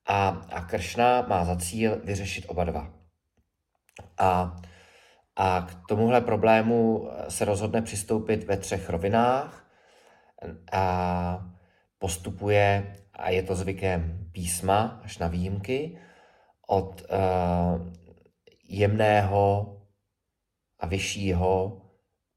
[0.06, 2.99] a, a Kršna má za cíl vyřešit oba dva.
[4.18, 4.56] A,
[5.36, 9.66] a k tomuhle problému se rozhodne přistoupit ve třech rovinách
[10.72, 11.46] a
[12.00, 15.98] postupuje, a je to zvykem písma až na výjimky,
[16.68, 17.88] od uh,
[18.64, 19.78] jemného
[20.80, 21.82] a vyššího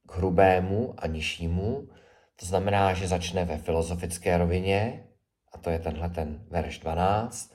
[0.06, 1.88] k hrubému a nižšímu.
[2.36, 5.06] To znamená, že začne ve filozofické rovině,
[5.52, 7.54] a to je tenhle ten verš 12,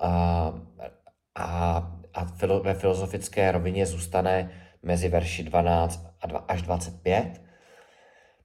[0.00, 0.54] a,
[1.34, 4.50] a, a filo, ve filozofické rovině zůstane
[4.82, 7.40] mezi verši 12 a až 25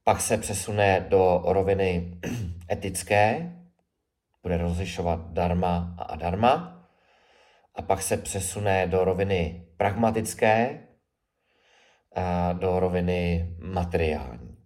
[0.04, 2.18] pak se přesune do roviny
[2.72, 3.54] etické,
[4.44, 6.88] bude rozlišovat dharma a adarma,
[7.76, 10.80] a pak se přesune do roviny pragmatické,
[12.16, 14.58] a do roviny materiální.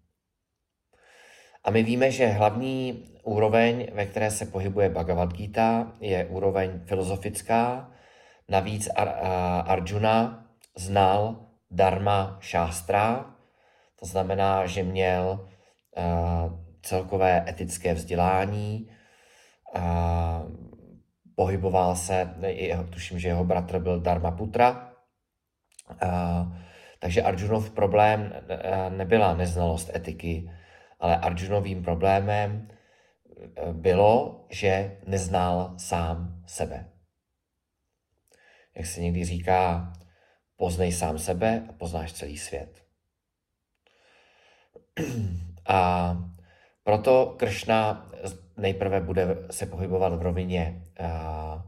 [1.64, 7.92] A my víme, že hlavní úroveň, ve které se pohybuje Bhagavad Gita, je úroveň filozofická.
[8.50, 8.90] Navíc
[9.66, 10.46] Arjuna
[10.78, 13.36] znal dharma šástra,
[14.00, 15.48] to znamená, že měl
[15.98, 18.90] uh, celkové etické vzdělání,
[19.76, 19.82] uh,
[21.36, 22.34] pohyboval se,
[22.90, 24.94] tuším, že jeho bratr byl Dharma Putra,
[26.04, 26.58] uh,
[27.00, 28.34] takže Arjunov problém
[28.90, 30.52] nebyla neznalost etiky,
[31.00, 32.68] ale Arjunovým problémem
[33.72, 36.97] bylo, že neznal sám sebe.
[38.78, 39.94] Jak se někdy říká,
[40.56, 42.84] poznej sám sebe a poznáš celý svět.
[45.70, 46.18] A
[46.84, 48.12] proto Kršna
[48.58, 51.62] nejprve bude se pohybovat v rovině uh,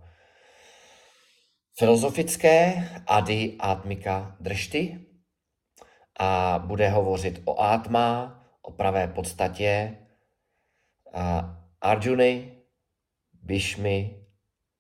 [1.78, 5.06] filozofické, ady, atmika, dršty,
[6.20, 9.98] a bude hovořit o átma, o pravé podstatě
[11.14, 11.22] uh,
[11.82, 12.58] Arjuny,
[13.34, 14.26] Bishmy,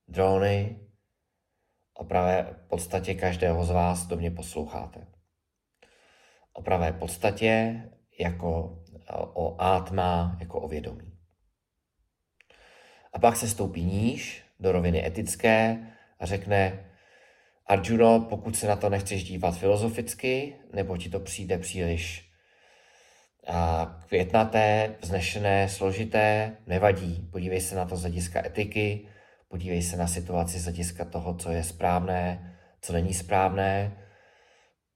[0.08, 0.89] Drony,
[2.00, 5.08] o pravé podstatě každého z vás, kdo mě posloucháte.
[6.54, 7.84] O pravé podstatě
[8.20, 8.80] jako
[9.34, 11.14] o átma, jako o vědomí.
[13.14, 15.88] A pak se stoupí níž do roviny etické
[16.20, 16.86] a řekne,
[17.66, 22.32] Arjuno, pokud se na to nechceš dívat filozoficky, nebo ti to přijde příliš
[24.08, 27.30] květnaté, vznešené, složité, nevadí.
[27.32, 29.08] Podívej se na to z hlediska etiky,
[29.50, 33.97] podívej se na situaci z hlediska toho, co je správné, co není správné,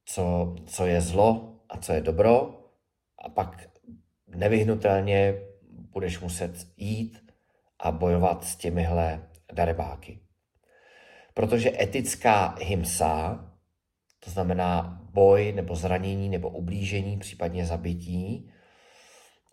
[0.05, 2.59] co, co je zlo a co je dobro
[3.19, 3.69] a pak
[4.27, 5.33] nevyhnutelně
[5.69, 7.31] budeš muset jít
[7.79, 10.19] a bojovat s těmihle darebáky.
[11.33, 13.45] Protože etická himsa,
[14.19, 18.51] to znamená boj nebo zranění nebo ublížení, případně zabití,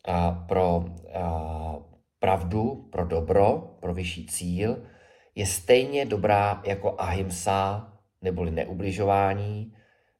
[0.04, 0.84] a pro
[1.14, 1.89] a,
[2.20, 4.86] pravdu, pro dobro, pro vyšší cíl,
[5.34, 7.92] je stejně dobrá jako ahimsa
[8.22, 9.76] neboli neubližování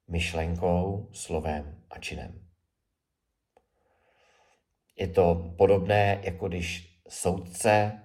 [0.09, 2.41] myšlenkou, slovem a činem.
[4.97, 8.03] Je to podobné, jako když soudce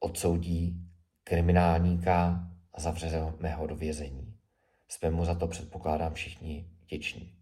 [0.00, 0.90] odsoudí
[1.24, 4.36] kriminálníka a zavřeme ho do vězení.
[4.88, 7.34] Jsme mu za to, předpokládám, všichni vděční.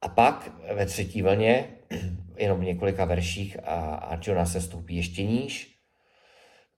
[0.00, 1.78] A pak ve třetí vlně,
[2.38, 5.78] jenom v několika verších, a Arjuna se stoupí ještě níž,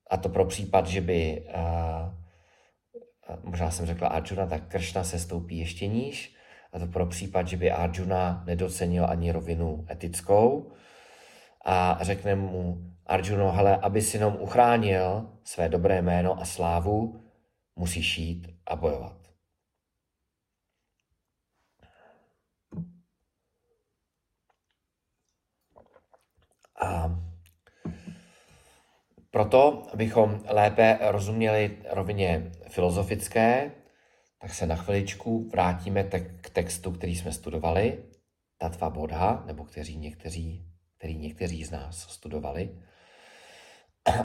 [0.09, 1.61] a to pro případ, že by, a,
[3.27, 6.35] a možná jsem řekla Arjuna, tak Kršna se stoupí ještě níž,
[6.73, 10.71] a to pro případ, že by Arjuna nedocenil ani rovinu etickou.
[11.65, 17.23] A řekne mu Arjuno, hele, aby si jenom uchránil své dobré jméno a slávu,
[17.75, 19.17] musíš jít a bojovat.
[26.81, 27.15] A
[29.41, 33.71] proto, abychom lépe rozuměli rovině filozofické,
[34.41, 36.03] tak se na chviličku vrátíme
[36.41, 38.03] k textu, který jsme studovali,
[38.57, 40.65] Tatva Bodha, nebo kteří někteří,
[40.97, 42.69] který někteří z nás studovali.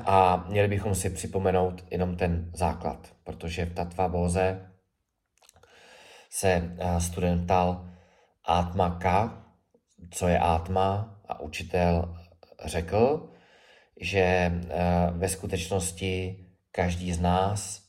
[0.04, 4.70] A měli bychom si připomenout jenom ten základ, protože v Tatva Boze
[6.30, 7.88] se eh, student ptal
[8.44, 9.44] Atmaka,
[10.10, 12.16] co je Atma, a učitel
[12.64, 13.35] řekl,
[14.00, 14.52] že eh,
[15.10, 17.82] ve skutečnosti každý z nás,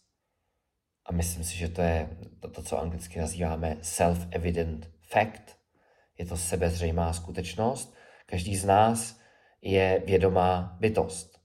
[1.06, 5.58] a myslím si, že to je to, to co anglicky nazýváme self-evident fact,
[6.18, 7.96] je to sebezřejmá skutečnost,
[8.26, 9.20] každý z nás
[9.62, 11.40] je vědomá bytost.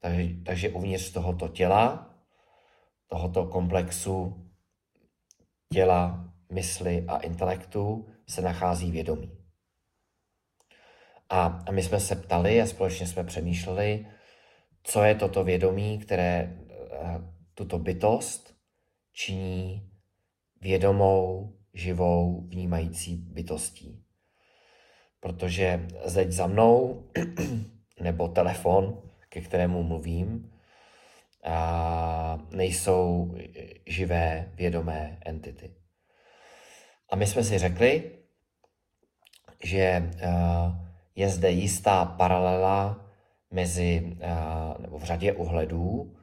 [0.00, 2.14] Takže, takže uvnitř tohoto těla,
[3.06, 4.46] tohoto komplexu
[5.72, 9.37] těla, mysli a intelektu se nachází vědomí.
[11.28, 14.06] A, a my jsme se ptali a společně jsme přemýšleli,
[14.82, 17.22] co je toto vědomí, které uh,
[17.54, 18.54] tuto bytost
[19.12, 19.90] činí
[20.60, 24.04] vědomou, živou, vnímající bytostí.
[25.20, 27.04] Protože zeď za mnou,
[28.00, 30.52] nebo telefon, ke kterému mluvím,
[31.44, 33.34] a nejsou
[33.86, 35.74] živé, vědomé entity.
[37.10, 38.10] A my jsme si řekli,
[39.64, 40.87] že uh,
[41.18, 43.10] je zde jistá paralela
[43.50, 44.16] mezi,
[44.78, 46.16] nebo v řadě uhledů,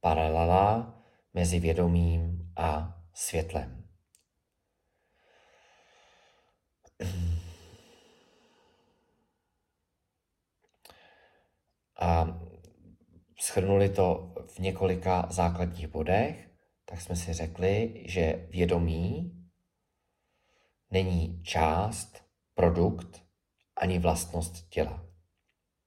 [0.00, 0.94] paralela
[1.34, 3.88] mezi vědomím a světlem.
[12.00, 12.26] A
[13.40, 16.50] schrnuli to v několika základních bodech,
[16.84, 19.32] tak jsme si řekli, že vědomí
[20.90, 22.22] není část,
[22.54, 23.25] produkt
[23.76, 25.06] ani vlastnost těla.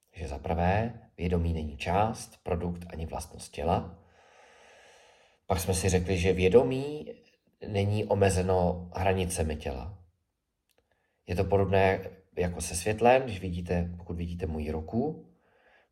[0.09, 3.99] Takže za prvé, vědomí není část, produkt ani vlastnost těla.
[5.47, 7.13] Pak jsme si řekli, že vědomí
[7.67, 9.97] není omezeno hranicemi těla.
[11.27, 15.25] Je to podobné jako se světlem, když vidíte, pokud vidíte moji ruku,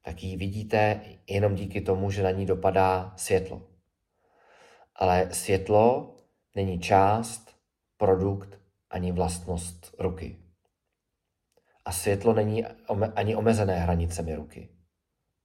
[0.02, 3.62] tak ji vidíte jenom díky tomu, že na ní dopadá světlo.
[4.96, 6.16] Ale světlo
[6.56, 7.56] není část,
[7.98, 10.47] produkt ani vlastnost ruky.
[11.88, 12.66] A světlo není
[13.16, 14.70] ani omezené hranicemi ruky.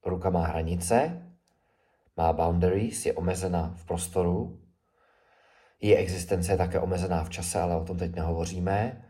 [0.05, 1.21] Ruka má hranice,
[2.17, 4.61] má boundaries, je omezená v prostoru,
[5.81, 9.05] její existence je také omezená v čase, ale o tom teď nehovoříme.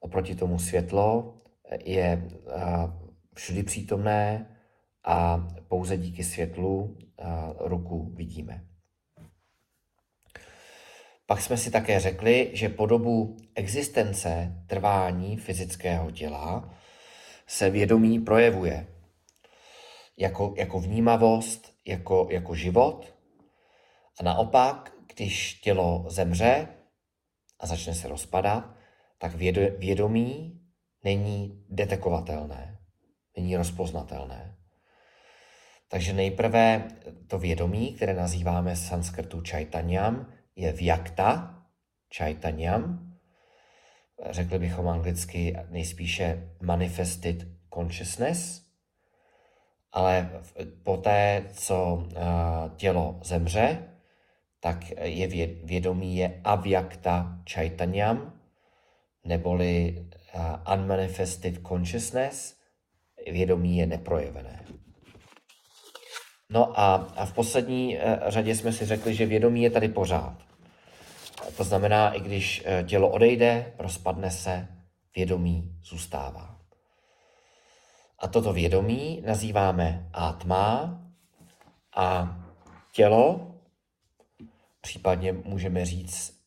[0.00, 1.34] Oproti tomu světlo
[1.84, 2.28] je
[3.34, 4.46] všudy přítomné
[5.04, 6.98] a pouze díky světlu
[7.58, 8.64] ruku vidíme.
[11.34, 16.74] Pak jsme si také řekli, že po dobu existence trvání fyzického těla
[17.46, 18.86] se vědomí projevuje
[20.16, 23.14] jako, jako vnímavost, jako, jako život.
[24.20, 26.68] A naopak, když tělo zemře
[27.60, 28.76] a začne se rozpadat,
[29.18, 29.34] tak
[29.78, 30.60] vědomí
[31.04, 32.78] není detekovatelné,
[33.36, 34.56] není rozpoznatelné.
[35.88, 36.88] Takže nejprve
[37.26, 41.58] to vědomí, které nazýváme sanskrtu čajtanyam, je vjakta,
[42.08, 43.14] čajtanyam,
[44.30, 47.36] řekli bychom anglicky nejspíše manifested
[47.74, 48.62] consciousness,
[49.92, 50.42] ale
[50.82, 52.20] poté, co eh,
[52.76, 53.88] tělo zemře,
[54.60, 55.26] tak je
[55.64, 58.40] vědomí je avyakta čajtanyam,
[59.24, 62.56] neboli eh, unmanifested consciousness,
[63.32, 64.64] vědomí je neprojevené.
[66.50, 70.43] No a, a v poslední eh, řadě jsme si řekli, že vědomí je tady pořád.
[71.56, 74.68] To znamená, i když eh, tělo odejde, rozpadne se,
[75.16, 76.60] vědomí zůstává.
[78.18, 81.00] A toto vědomí nazýváme atma
[81.96, 82.38] a
[82.92, 83.54] tělo,
[84.80, 86.40] případně můžeme říct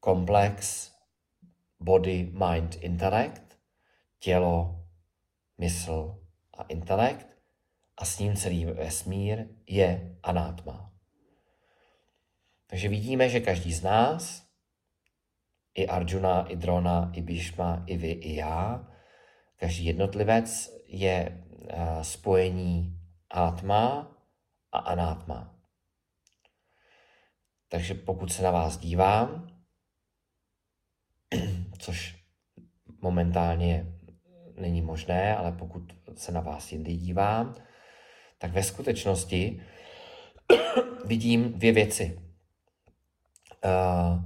[0.00, 0.92] komplex
[1.80, 3.42] body, mind, intellect.
[4.18, 4.84] tělo,
[5.58, 6.18] mysl
[6.58, 7.26] a intelekt
[7.96, 10.91] a s ním celý vesmír je anátma.
[12.72, 14.48] Takže vidíme, že každý z nás,
[15.74, 18.88] i Arjuna, i Drona, i Bhishma, i vy, i já,
[19.56, 22.96] každý jednotlivec je uh, spojení
[23.30, 24.16] atma
[24.72, 25.54] a anátma.
[27.68, 29.48] Takže pokud se na vás dívám,
[31.78, 32.24] což
[33.02, 33.86] momentálně
[34.56, 35.82] není možné, ale pokud
[36.16, 37.54] se na vás jindy dívám,
[38.38, 39.62] tak ve skutečnosti
[41.04, 42.31] vidím dvě věci.
[43.64, 44.20] Uh,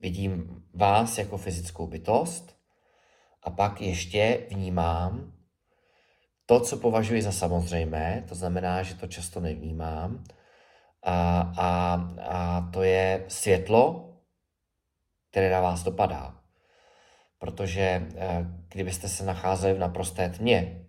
[0.00, 2.56] vidím vás jako fyzickou bytost
[3.42, 5.32] a pak ještě vnímám
[6.46, 10.24] to, co považuji za samozřejmé, to znamená, že to často nevnímám,
[11.02, 14.12] a, a, a to je světlo,
[15.30, 16.40] které na vás dopadá.
[17.38, 20.86] Protože eh, kdybyste se nacházeli v naprosté tmě,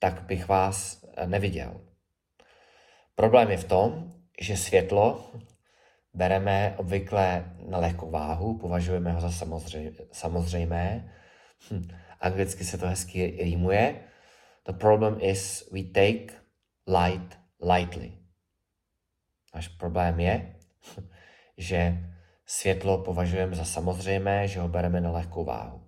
[0.00, 1.80] tak bych vás eh, neviděl.
[3.14, 5.30] Problém je v tom, že světlo
[6.16, 9.46] bereme obvykle na lehkou váhu, považujeme ho za
[10.12, 11.12] samozřejmé.
[11.70, 11.88] Hm,
[12.20, 14.00] anglicky se to hezky rýmuje.
[14.66, 16.34] The problem is we take
[16.86, 18.12] light lightly.
[19.54, 20.56] Náš problém je,
[21.56, 21.98] že
[22.46, 25.82] světlo považujeme za samozřejmé, že ho bereme na lehkou váhu.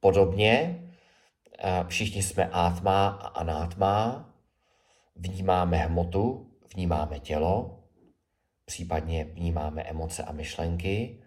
[0.00, 0.82] Podobně
[1.86, 4.28] všichni jsme átma a anátma,
[5.16, 7.81] vnímáme hmotu, vnímáme tělo,
[8.64, 11.22] případně vnímáme emoce a myšlenky,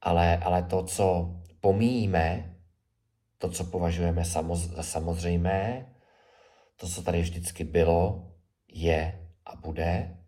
[0.00, 2.56] ale, ale to, co pomíjíme,
[3.38, 5.92] to, co považujeme samoz, za samozřejmé,
[6.76, 8.32] to, co tady vždycky bylo,
[8.68, 10.18] je a bude,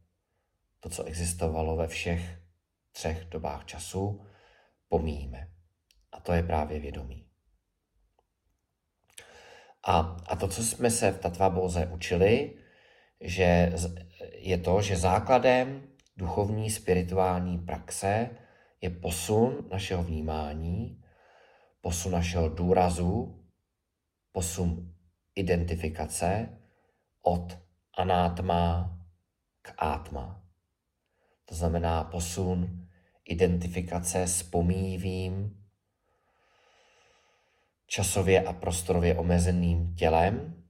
[0.80, 2.40] to, co existovalo ve všech
[2.92, 4.26] třech dobách času,
[4.88, 5.48] pomíjíme.
[6.12, 7.26] A to je právě vědomí.
[9.82, 12.58] A, a to, co jsme se v Tatvabóze učili,
[13.20, 13.72] že
[14.32, 15.89] je to, že základem
[16.20, 18.30] duchovní spirituální praxe
[18.80, 21.02] je posun našeho vnímání,
[21.80, 23.44] posun našeho důrazu,
[24.32, 24.94] posun
[25.34, 26.58] identifikace
[27.22, 27.58] od
[27.98, 28.96] anátma
[29.62, 30.44] k átma.
[31.44, 32.88] To znamená posun
[33.24, 35.64] identifikace s pomíjivým,
[37.86, 40.64] časově a prostorově omezeným tělem,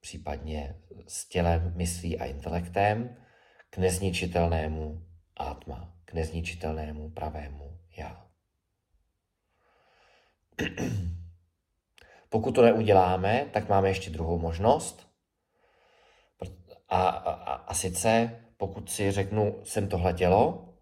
[0.00, 3.16] případně s tělem, myslí a intelektem,
[3.70, 5.06] k nezničitelnému
[5.36, 8.26] átma, k nezničitelnému pravému já.
[12.28, 15.06] Pokud to neuděláme, tak máme ještě druhou možnost.
[16.88, 20.74] A, a, a sice, pokud si řeknu, jsem tohle tělo,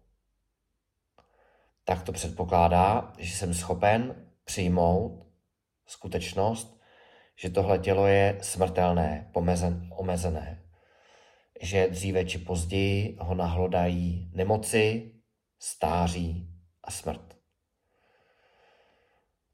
[1.83, 5.25] tak to předpokládá, že jsem schopen přijmout
[5.85, 6.81] skutečnost,
[7.35, 10.64] že tohle tělo je smrtelné, pomezen, omezené.
[11.61, 15.11] Že dříve či později ho nahlodají nemoci,
[15.59, 16.49] stáří
[16.83, 17.35] a smrt.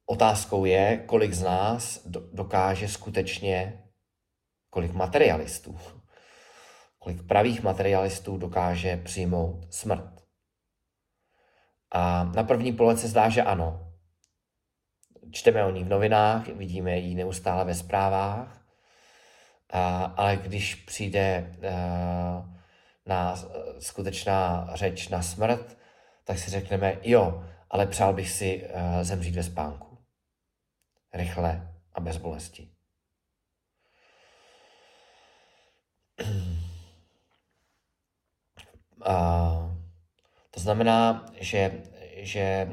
[0.06, 3.84] Otázkou je, kolik z nás dokáže skutečně,
[4.70, 5.78] kolik materialistů,
[6.99, 10.22] kolik pravých materialistů dokáže přijmout smrt.
[11.91, 13.93] A na první pohled se zdá, že ano.
[15.32, 18.61] Čteme o ní v novinách, vidíme ji neustále ve zprávách,
[20.15, 22.49] ale když přijde a,
[23.05, 23.36] na
[23.80, 25.78] skutečná řeč na smrt,
[26.24, 29.97] tak si řekneme, jo, ale přál bych si a, zemřít ve spánku.
[31.13, 32.69] Rychle a bez bolesti.
[39.05, 39.78] A
[40.51, 41.84] to znamená, že,
[42.15, 42.67] že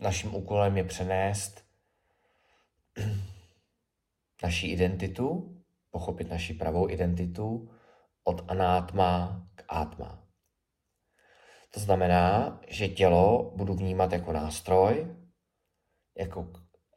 [0.00, 1.64] naším úkolem je přenést
[4.42, 5.55] naši identitu,
[5.96, 7.68] pochopit naši pravou identitu
[8.24, 10.28] od anátma k átma.
[11.74, 15.16] To znamená, že tělo budu vnímat jako nástroj,
[16.18, 16.52] jako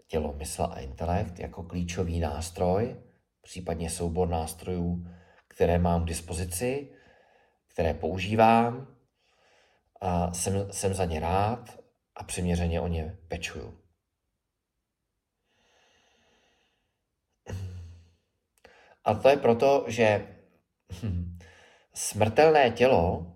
[0.07, 2.95] tělo, mysl a intelekt, jako klíčový nástroj,
[3.41, 5.07] případně soubor nástrojů,
[5.47, 6.91] které mám k dispozici,
[7.67, 8.95] které používám
[10.01, 11.79] a jsem, jsem za ně rád
[12.15, 13.78] a přiměřeně o ně pečuju.
[19.09, 20.27] A to je proto, že
[21.93, 23.33] smrtelné tělo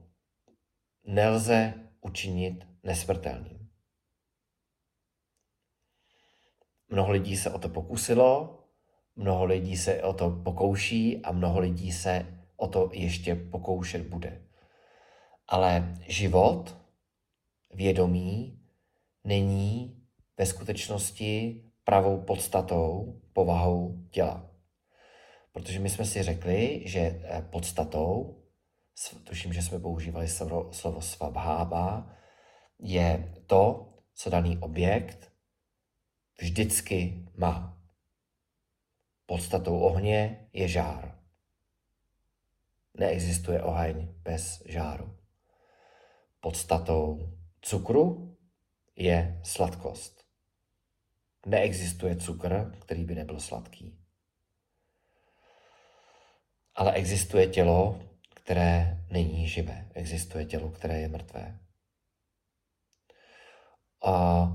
[1.04, 3.70] nelze učinit nesmrtelným.
[6.90, 8.60] Mnoho lidí se o to pokusilo,
[9.16, 14.42] mnoho lidí se o to pokouší a mnoho lidí se o to ještě pokoušet bude.
[15.48, 16.78] Ale život,
[17.74, 18.60] vědomí,
[19.24, 20.04] není
[20.38, 24.53] ve skutečnosti pravou podstatou, povahou těla.
[25.54, 28.44] Protože my jsme si řekli, že eh, podstatou,
[29.24, 32.16] tuším, že jsme používali slovo, slovo svabhába,
[32.80, 35.32] je to, co daný objekt
[36.40, 37.78] vždycky má.
[39.26, 41.20] Podstatou ohně je žár.
[42.94, 45.18] Neexistuje oheň bez žáru.
[46.40, 48.38] Podstatou cukru
[48.96, 50.24] je sladkost.
[51.46, 54.03] Neexistuje cukr, který by nebyl sladký.
[56.76, 58.02] Ale existuje tělo,
[58.36, 59.88] které není živé.
[59.94, 61.60] Existuje tělo, které je mrtvé.
[64.06, 64.48] A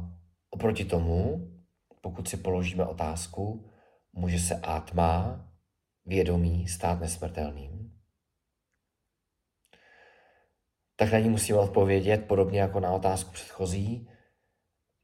[0.51, 1.51] oproti tomu,
[2.01, 3.71] pokud si položíme otázku,
[4.13, 5.45] může se átma,
[6.07, 8.01] vědomí, stát nesmrtelným?
[10.97, 14.11] Tak na ní musíme odpovědět, podobně jako na otázku předchozí,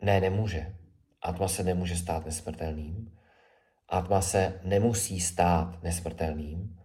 [0.03, 0.77] ne, nemůže.
[1.23, 3.19] Atma se nemůže stát nesmrtelným.
[3.89, 6.81] Atma se nemusí stát nesmrtelným,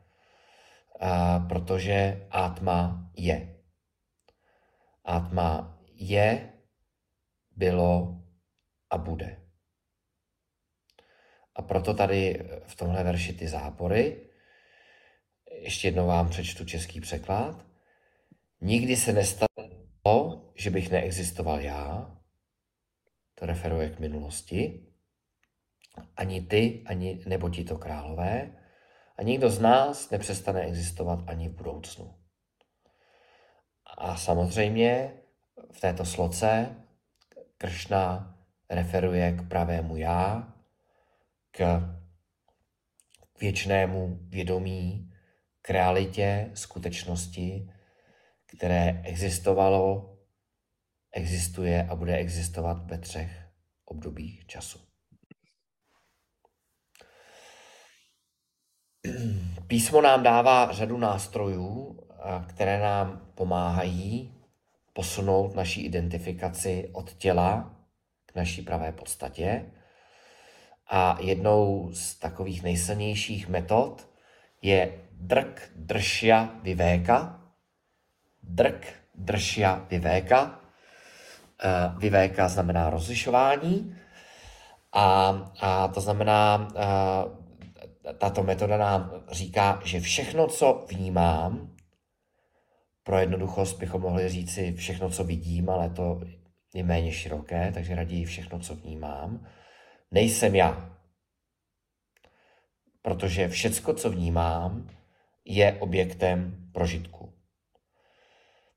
[1.47, 3.55] protože Atma je.
[5.03, 6.53] Atma je,
[7.51, 8.21] bylo
[8.89, 9.45] a bude.
[11.55, 14.29] A proto tady v tomhle verši ty zápory,
[15.51, 17.65] ještě jednou vám přečtu český překlad.
[18.61, 22.17] Nikdy se nestalo, že bych neexistoval já,
[23.35, 24.87] to referuje k minulosti,
[26.15, 28.58] ani ty, ani nebo ti to králové,
[29.19, 32.15] a nikdo z nás nepřestane existovat ani v budoucnu.
[33.97, 35.13] A samozřejmě
[35.71, 36.75] v této sloce
[37.57, 38.37] Kršna
[38.69, 40.53] referuje k pravému já,
[41.51, 41.81] k
[43.39, 45.13] věčnému vědomí,
[45.61, 47.71] k realitě, skutečnosti,
[48.45, 50.17] které existovalo,
[51.11, 53.47] existuje a bude existovat ve třech
[53.85, 54.88] obdobích času.
[59.67, 61.99] Písmo nám dává řadu nástrojů,
[62.47, 64.33] které nám pomáhají
[64.93, 67.73] posunout naší identifikaci od těla
[68.25, 69.65] k naší pravé podstatě.
[70.87, 74.09] A jednou z takových nejsilnějších metod
[74.61, 77.41] je drk dršia vivéka.
[78.43, 80.59] Drk dršia vivéka.
[81.97, 83.95] Vivéka znamená rozlišování.
[84.93, 86.67] A, a to znamená,
[88.17, 91.75] tato metoda nám říká, že všechno, co vnímám,
[93.03, 96.21] pro jednoduchost bychom mohli říci všechno, co vidím, ale to
[96.73, 99.47] je méně široké, takže raději všechno, co vnímám,
[100.11, 100.99] nejsem já.
[103.01, 104.89] Protože všecko, co vnímám,
[105.45, 107.33] je objektem prožitku.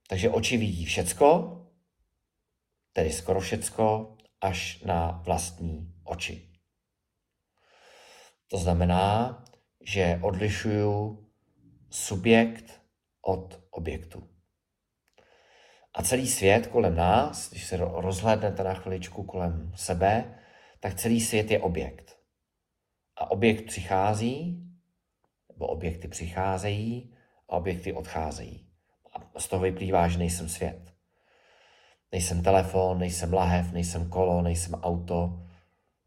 [0.09, 1.59] Takže oči vidí všecko,
[2.93, 6.52] tedy skoro všecko, až na vlastní oči.
[8.53, 9.45] To znamená,
[9.81, 11.25] že odlišuju
[11.91, 12.81] subjekt
[13.23, 14.29] od objektu.
[15.95, 20.35] A celý svět kolem nás, když se rozhlédnete na chviličku kolem sebe,
[20.81, 22.17] tak celý svět je objekt.
[23.17, 24.67] A objekt přichází,
[25.49, 27.15] nebo objekty přicházejí
[27.49, 28.69] a objekty odcházejí.
[29.35, 30.95] A z toho vyplývá, že nejsem svět.
[32.13, 35.47] Nejsem telefon, nejsem lahev, nejsem kolo, nejsem auto,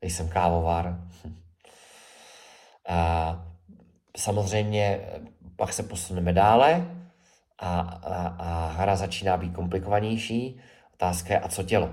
[0.02, 1.10] nejsem kávovar.
[1.26, 1.45] A
[4.18, 5.02] samozřejmě
[5.56, 6.88] pak se posuneme dále
[7.58, 10.62] a, a, a hra začíná být komplikovanější.
[10.94, 11.90] Otázka je, a co tělo?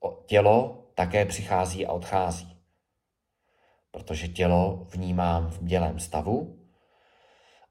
[0.00, 2.56] O, tělo také přichází a odchází.
[3.90, 6.58] Protože tělo vnímám v bělém stavu,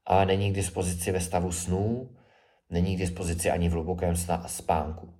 [0.06, 2.16] ale není k dispozici ve stavu snů,
[2.70, 4.14] není k dispozici ani v hlubokém
[4.46, 5.14] spánku.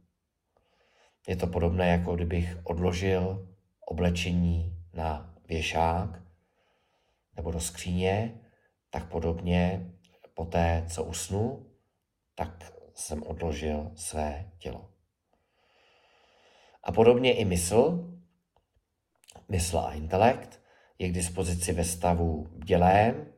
[1.29, 3.49] Je to podobné, jako kdybych odložil
[3.87, 6.23] oblečení na věšák
[7.37, 8.41] nebo do skříně,
[8.91, 9.91] tak podobně
[10.35, 11.67] po té, co usnu,
[12.35, 14.91] tak jsem odložil své tělo.
[16.85, 18.11] A podobně i mysl,
[19.49, 20.61] mysl a intelekt
[20.99, 23.33] je k dispozici ve stavu dělém,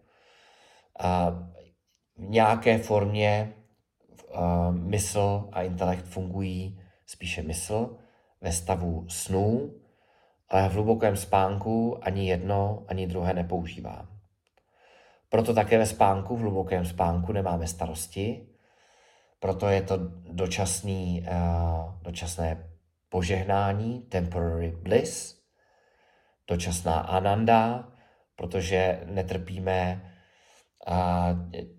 [0.98, 1.30] a
[2.16, 3.54] v nějaké formě
[4.70, 7.96] mysl a intelekt fungují spíše mysl
[8.40, 9.74] ve stavu snů,
[10.52, 14.08] ale v hlubokém spánku ani jedno, ani druhé nepoužívám.
[15.28, 18.46] Proto také ve spánku, v hlubokém spánku nemáme starosti,
[19.40, 19.98] proto je to
[20.30, 22.68] dočasný, uh, dočasné
[23.08, 25.36] požehnání, temporary bliss,
[26.48, 27.88] dočasná ananda,
[28.36, 30.12] protože netrpíme
[30.88, 30.94] uh,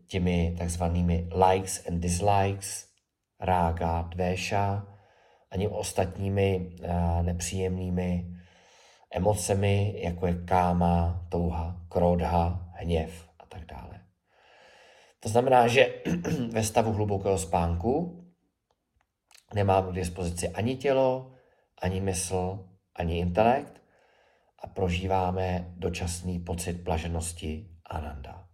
[0.08, 2.88] těmi takzvanými likes and dislikes,
[3.40, 4.88] rága, dvéša,
[5.52, 8.33] ani ostatními eh, nepříjemnými
[9.14, 14.02] emocemi, jako je káma, touha, krodha, hněv a tak dále.
[15.20, 16.02] To znamená, že
[16.52, 18.24] ve stavu hlubokého spánku
[19.54, 21.34] nemám k dispozici ani tělo,
[21.82, 23.82] ani mysl, ani intelekt
[24.60, 28.48] a prožíváme dočasný pocit blaženosti ananda.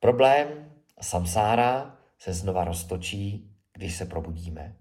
[0.00, 4.76] Problém samsára se znova roztočí, když se probudíme.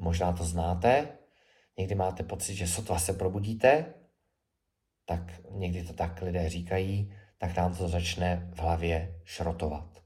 [0.00, 1.08] Možná to znáte,
[1.78, 3.94] někdy máte pocit, že sotva se probudíte,
[5.04, 5.20] tak
[5.50, 10.02] někdy to tak lidé říkají, tak nám to začne v hlavě šrotovat.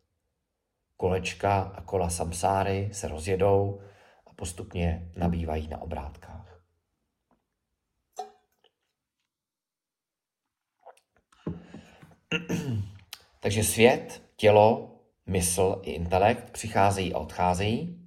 [0.96, 3.80] Kolečka a kola samsáry se rozjedou
[4.26, 6.60] a postupně nabývají na obrátkách.
[13.40, 17.99] Takže svět, tělo, mysl i intelekt přicházejí a odcházejí.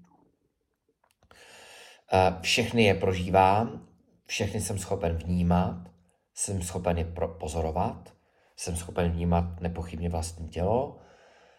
[2.42, 3.88] Všechny je prožívám,
[4.26, 5.90] všechny jsem schopen vnímat,
[6.34, 7.06] jsem schopen je
[7.40, 8.14] pozorovat,
[8.58, 11.00] jsem schopen vnímat nepochybně vlastní tělo,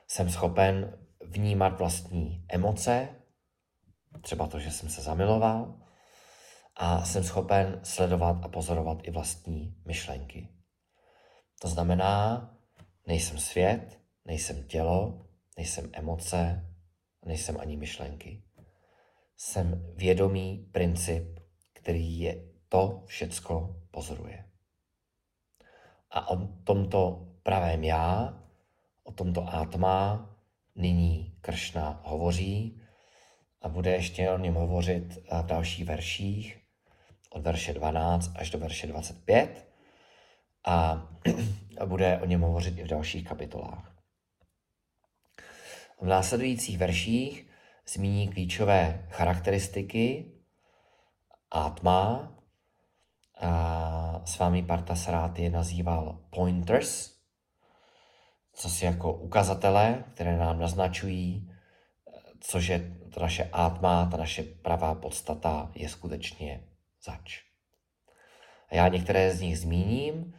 [0.09, 3.09] jsem schopen vnímat vlastní emoce,
[4.21, 5.81] třeba to, že jsem se zamiloval,
[6.77, 10.49] a jsem schopen sledovat a pozorovat i vlastní myšlenky.
[11.61, 12.51] To znamená,
[13.07, 15.27] nejsem svět, nejsem tělo,
[15.57, 16.67] nejsem emoce,
[17.25, 18.44] nejsem ani myšlenky.
[19.37, 21.41] Jsem vědomý princip,
[21.73, 24.45] který je to všecko pozoruje.
[26.11, 28.39] A o tomto pravém já,
[29.03, 30.31] o tomto átma,
[30.75, 32.81] nyní Kršna hovoří
[33.63, 36.59] a bude ještě o něm hovořit v dalších verších,
[37.31, 39.69] od verše 12 až do verše 25
[40.65, 41.09] a,
[41.81, 43.97] a bude o něm hovořit i v dalších kapitolách.
[46.01, 47.51] V následujících verších
[47.89, 50.33] zmíní klíčové charakteristiky
[51.51, 52.31] Atma.
[53.41, 54.95] A s vámi Parta
[55.37, 57.15] je nazýval pointers,
[58.53, 61.53] co si jako ukazatele, které nám naznačují,
[62.41, 66.65] cože to naše Atma, ta naše pravá podstata je skutečně
[67.05, 67.43] zač.
[68.69, 70.35] A já některé z nich zmíním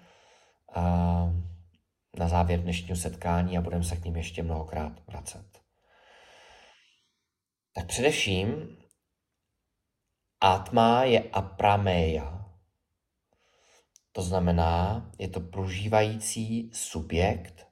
[2.20, 5.55] na závěr dnešního setkání a budeme se k ním ještě mnohokrát vracet.
[7.78, 8.78] Tak především
[10.42, 12.46] Atma je aprameja.
[14.12, 17.68] To znamená, je to prožívající subjekt,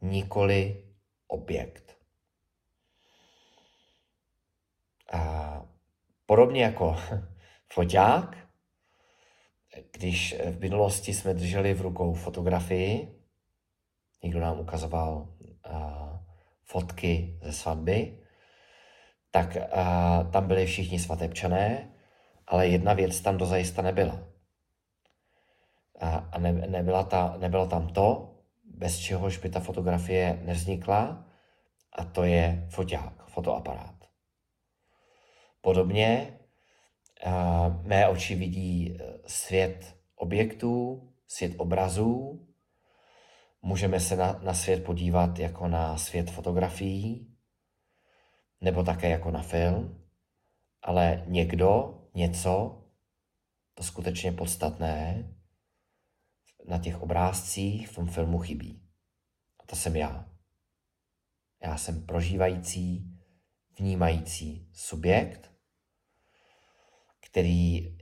[0.00, 0.84] nikoli
[1.26, 1.96] objekt.
[5.12, 5.62] A
[6.26, 6.96] podobně jako
[7.72, 8.48] foťák,
[9.92, 13.22] když v minulosti jsme drželi v rukou fotografii,
[14.22, 15.34] někdo nám ukazoval
[16.64, 18.27] fotky ze svatby,
[19.30, 21.92] tak uh, tam byli všichni svatebčané,
[22.46, 24.18] ale jedna věc tam dozajista nebyla.
[26.00, 31.24] A, a ne, nebyla ta, nebylo tam to, bez čehož by ta fotografie nevznikla,
[31.92, 33.94] a to je foťák, fotoaparát.
[35.60, 36.38] Podobně
[37.26, 42.46] uh, mé oči vidí e, svět objektů, svět obrazů,
[43.62, 47.37] můžeme se na, na svět podívat jako na svět fotografií,
[48.60, 50.04] nebo také jako na film,
[50.82, 52.84] ale někdo, něco,
[53.74, 55.28] to skutečně podstatné,
[56.68, 58.82] na těch obrázcích v tom filmu chybí.
[59.60, 60.28] A to jsem já.
[61.62, 63.18] Já jsem prožívající,
[63.78, 65.52] vnímající subjekt,
[67.30, 67.96] který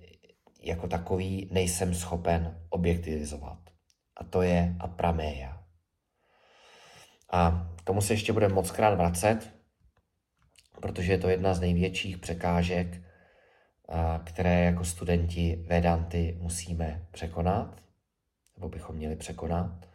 [0.60, 3.58] jako takový nejsem schopen objektivizovat.
[4.16, 5.66] A to je aprameja.
[7.32, 9.55] A tomu se ještě budeme moc krát vracet,
[10.80, 13.02] protože je to jedna z největších překážek,
[14.24, 17.82] které jako studenti Vedanty musíme překonat,
[18.56, 19.88] nebo bychom měli překonat.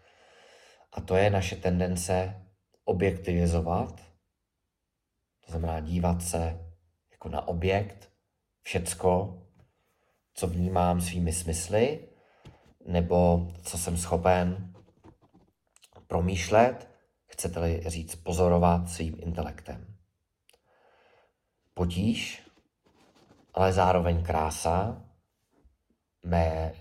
[0.93, 2.45] A to je naše tendence
[2.85, 4.01] objektivizovat,
[5.45, 6.59] to znamená dívat se
[7.11, 8.11] jako na objekt,
[8.61, 9.41] všecko,
[10.33, 12.07] co vnímám svými smysly,
[12.85, 14.73] nebo co jsem schopen
[16.07, 16.89] promýšlet,
[17.25, 19.90] chcete-li říct pozorovat svým intelektem.
[21.81, 22.45] Potíž,
[23.53, 25.01] ale zároveň krása
[26.25, 26.73] mé,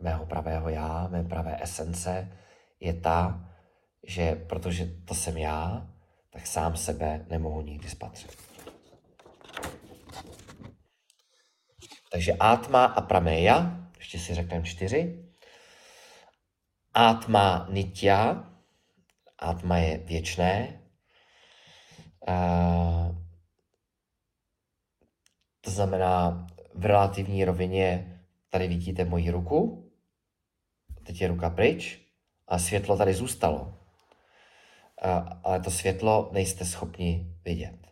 [0.00, 2.32] mého pravého já, mé pravé esence
[2.80, 3.48] je ta,
[4.06, 5.86] že protože to jsem já,
[6.30, 8.36] tak sám sebe nemohu nikdy spatřit.
[12.12, 15.24] Takže Atma a Prameya, ještě si řekneme čtyři.
[16.94, 18.50] Atma Nitya,
[19.38, 20.80] Atma je věčné.
[25.60, 28.16] To znamená, v relativní rovině
[28.48, 29.90] tady vidíte moji ruku,
[31.02, 32.00] teď je ruka pryč
[32.48, 33.78] a světlo tady zůstalo.
[35.02, 37.86] A, ale to světlo nejste schopni vidět.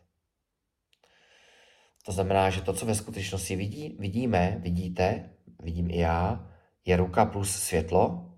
[2.04, 5.30] To znamená, že to, co ve skutečnosti vidí, vidíme, vidíte,
[5.62, 6.50] vidím i já,
[6.84, 8.34] je ruka plus světlo.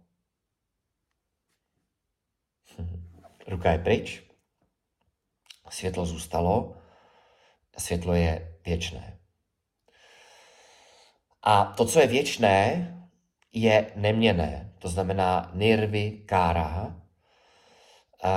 [3.48, 4.22] Ruka je pryč,
[5.70, 6.76] světlo zůstalo,
[7.78, 9.19] světlo je věčné.
[11.42, 12.86] A to, co je věčné,
[13.52, 14.72] je neměné.
[14.78, 16.96] To znamená nirvy kára.
[18.22, 18.32] A,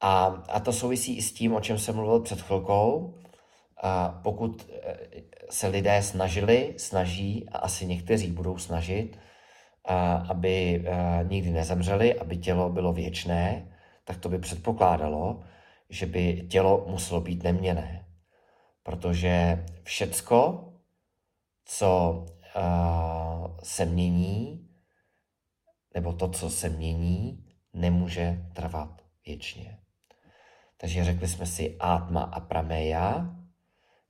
[0.00, 3.14] a, a to souvisí i s tím, o čem jsem mluvil před chvilkou.
[3.82, 4.96] A pokud eh,
[5.50, 9.18] se lidé snažili, snaží a asi někteří budou snažit,
[9.84, 13.68] a, aby a, eh, nikdy nezemřeli, aby tělo bylo věčné,
[14.04, 15.40] tak to by předpokládalo,
[15.90, 18.04] že by tělo muselo být neměné.
[18.82, 20.69] Protože všecko,
[21.76, 24.68] co uh, se mění,
[25.94, 29.78] nebo to, co se mění, nemůže trvat věčně.
[30.76, 33.36] Takže řekli jsme si Atma a Prameya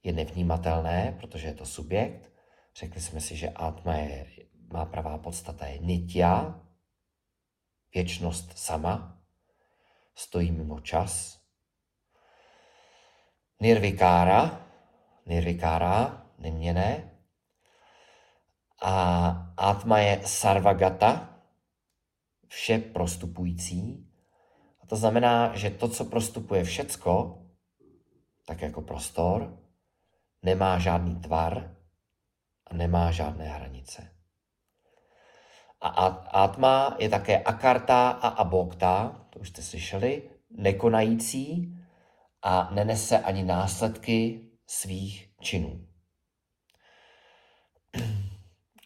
[0.02, 2.30] je nevnímatelné, protože je to subjekt.
[2.76, 4.26] Řekli jsme si, že Atma je,
[4.72, 6.60] má pravá podstata je Nitya,
[7.94, 9.22] věčnost sama,
[10.14, 11.40] stojí mimo čas.
[13.60, 14.66] Nirvikára,
[15.26, 17.10] nirvikára, neměné,
[18.80, 21.28] a Atma je sarvagata,
[22.48, 24.06] vše prostupující.
[24.82, 27.42] A to znamená, že to, co prostupuje všecko,
[28.46, 29.58] tak jako prostor,
[30.42, 31.76] nemá žádný tvar
[32.66, 34.10] a nemá žádné hranice.
[35.80, 35.88] A
[36.44, 41.74] Atma je také akarta a abokta, to už jste slyšeli, nekonající
[42.42, 45.86] a nenese ani následky svých činů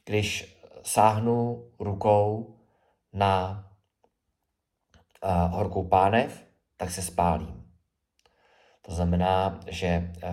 [0.05, 2.57] když sáhnu rukou
[3.13, 3.65] na
[5.25, 6.45] uh, horkou pánev,
[6.77, 7.65] tak se spálím.
[8.83, 10.31] To znamená, že uh,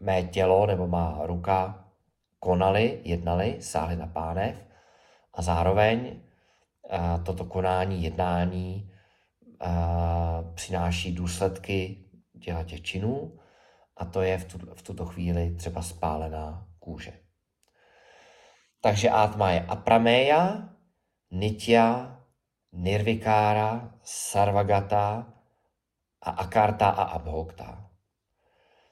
[0.00, 1.84] mé tělo nebo má ruka
[2.38, 4.66] konali, jednali, sáhli na pánev
[5.34, 8.92] a zároveň uh, toto konání, jednání
[9.62, 12.04] uh, přináší důsledky
[12.64, 13.38] těch činů
[13.96, 17.29] a to je v, tu, v tuto chvíli třeba spálená kůže.
[18.80, 20.72] Takže Atma je aprameya,
[21.30, 22.16] nitya,
[22.72, 25.32] nirvikára, sarvagata
[26.22, 27.90] a akarta a abhokta.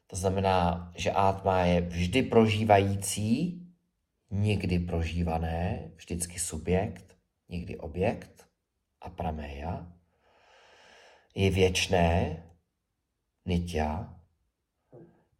[0.07, 3.61] To znamená, že Atma je vždy prožívající,
[4.31, 7.17] nikdy prožívané, vždycky subjekt,
[7.49, 8.47] nikdy objekt,
[9.01, 9.93] aprameya.
[11.35, 12.37] Je věčné,
[13.47, 14.15] nitya,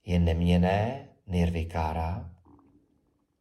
[0.05, 2.38] je neměné, nirvikára,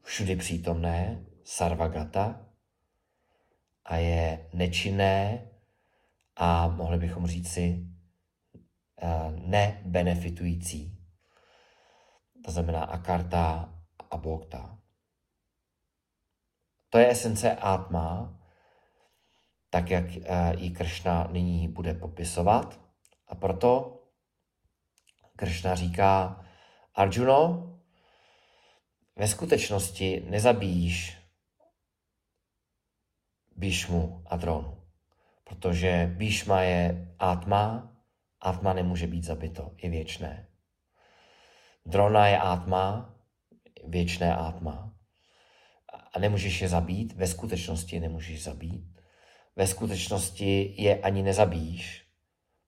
[0.07, 2.45] všudy přítomné, sarvagata,
[3.85, 5.47] a je nečinné
[6.35, 7.87] a mohli bychom říci
[9.01, 10.97] eh, nebenefitující.
[12.45, 13.73] To znamená akarta
[14.11, 14.79] a bhokta.
[16.89, 18.39] To je esence atma,
[19.69, 22.79] tak jak eh, ji Kršna nyní bude popisovat.
[23.27, 24.01] A proto
[25.35, 26.45] Kršna říká,
[26.95, 27.66] Arjuno,
[29.17, 31.17] ve skutečnosti nezabíjíš
[33.55, 34.77] Bíšmu a Dronu,
[35.43, 37.93] protože Bíšma je Atma,
[38.41, 40.47] Atma nemůže být zabito, je věčné.
[41.85, 43.15] Drona je Atma,
[43.87, 44.93] věčné Atma.
[46.13, 49.01] A nemůžeš je zabít, ve skutečnosti nemůžeš zabít.
[49.55, 52.07] Ve skutečnosti je ani nezabíjíš,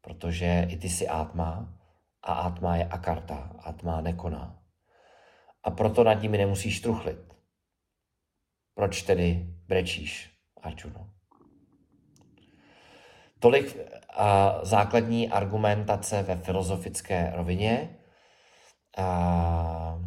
[0.02, 1.80] protože i ty jsi Atma
[2.24, 4.59] a Atma je Akarta, Atma nekoná
[5.64, 7.36] a proto nad nimi nemusíš truchlit.
[8.76, 10.32] Proč tedy brečíš,
[10.62, 11.10] Arjuno?
[13.40, 13.78] Tolik
[14.10, 17.98] a, základní argumentace ve filozofické rovině.
[18.98, 20.00] A,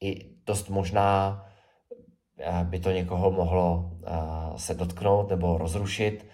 [0.00, 1.42] I dost možná
[2.64, 3.90] by to někoho mohlo
[4.56, 6.26] se dotknout nebo rozrušit.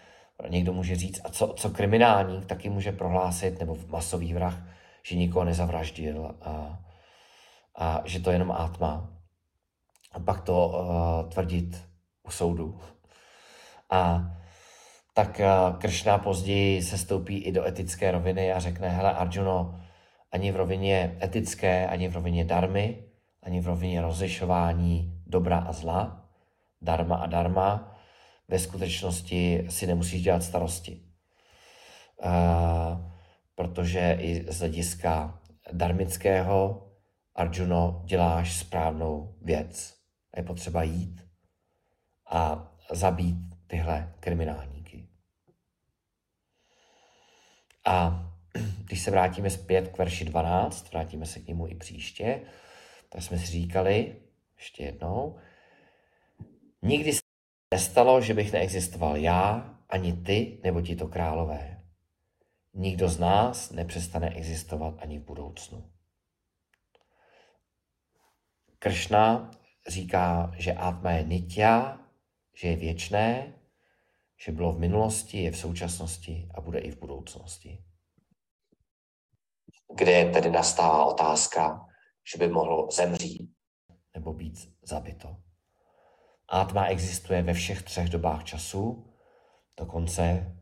[0.48, 4.68] Někdo může říct, a co, co kriminálník taky může prohlásit, nebo masový vrah,
[5.06, 6.34] že nikoho nezavraždil.
[6.40, 6.78] A,
[7.74, 9.08] a že to je jenom átma.
[10.12, 11.84] A pak to uh, tvrdit
[12.22, 12.80] u soudu.
[13.90, 14.30] A
[15.14, 19.80] tak uh, Kršna později se stoupí i do etické roviny a řekne, hele Arjuno,
[20.32, 23.04] ani v rovině etické, ani v rovině darmy,
[23.42, 26.28] ani v rovině rozlišování dobra a zla,
[26.82, 27.98] darma a darma,
[28.48, 31.02] ve skutečnosti si nemusíš dělat starosti.
[32.24, 33.12] Uh,
[33.54, 35.38] protože i z hlediska
[35.72, 36.86] darmického
[37.34, 39.94] Arjuno, děláš správnou věc.
[40.36, 41.24] Je potřeba jít
[42.30, 43.36] a zabít
[43.66, 45.08] tyhle kriminálníky.
[47.84, 48.26] A
[48.84, 52.40] když se vrátíme zpět k verši 12, vrátíme se k němu i příště,
[53.08, 54.16] tak jsme si říkali,
[54.56, 55.38] ještě jednou,
[56.82, 57.20] nikdy se
[57.74, 61.82] nestalo, že bych neexistoval já, ani ty, nebo ti to králové.
[62.74, 65.91] Nikdo z nás nepřestane existovat ani v budoucnu.
[68.82, 69.50] Kršna
[69.88, 72.00] říká, že Atma je nitya,
[72.54, 73.54] že je věčné,
[74.44, 77.84] že bylo v minulosti, je v současnosti a bude i v budoucnosti.
[79.94, 81.86] Kde tedy nastává otázka,
[82.32, 83.50] že by mohlo zemřít
[84.14, 85.36] nebo být zabito.
[86.48, 89.12] Atma existuje ve všech třech dobách času,
[89.76, 90.56] dokonce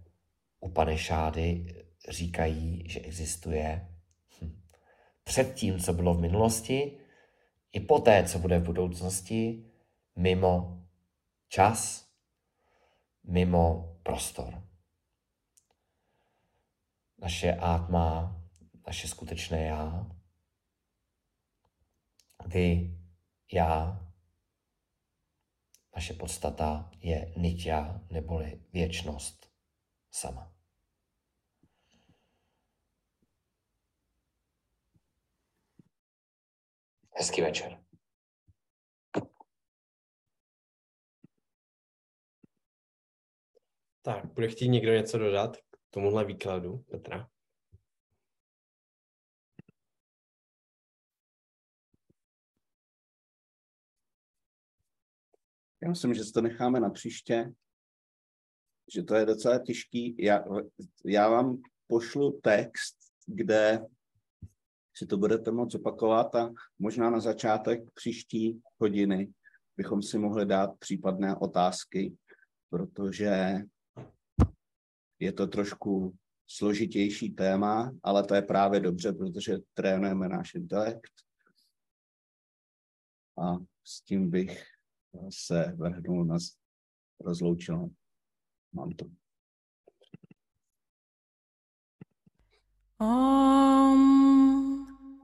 [0.61, 1.75] u Panešády
[2.09, 3.89] říkají, že existuje
[4.41, 4.63] hm,
[5.25, 7.01] před tím, co bylo v minulosti,
[7.73, 9.65] i poté, co bude v budoucnosti,
[10.17, 10.87] mimo
[11.49, 12.09] čas,
[13.25, 14.63] mimo prostor.
[17.19, 18.37] Naše átma,
[18.87, 20.07] naše skutečné já,
[22.47, 22.99] vy,
[23.53, 24.07] já,
[25.95, 29.51] naše podstata je nitya neboli věčnost
[30.11, 30.60] sama.
[37.21, 37.85] Hezký večer.
[44.03, 47.29] Tak, bude chtít někdo něco dodat k tomuhle výkladu, Petra?
[55.83, 57.53] Já myslím, že to necháme na příště,
[58.95, 60.17] že to je docela těžký.
[60.19, 60.45] Já,
[61.05, 63.87] já vám pošlu text, kde
[64.95, 69.33] si to budete moct opakovat a možná na začátek příští hodiny
[69.77, 72.17] bychom si mohli dát případné otázky,
[72.71, 73.59] protože
[75.19, 81.13] je to trošku složitější téma, ale to je právě dobře, protože trénujeme náš intelekt.
[83.39, 84.65] A s tím bych
[85.31, 86.37] se vrhnul na
[87.21, 87.91] rozloučenou
[88.73, 89.11] mantru.
[93.01, 94.20] Om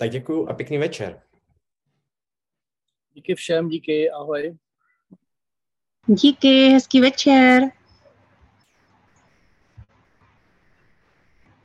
[0.00, 1.22] Tak děkuju a pěkný večer.
[3.12, 4.56] Díky všem, díky, ahoj.
[6.06, 7.62] Díky, hezký večer.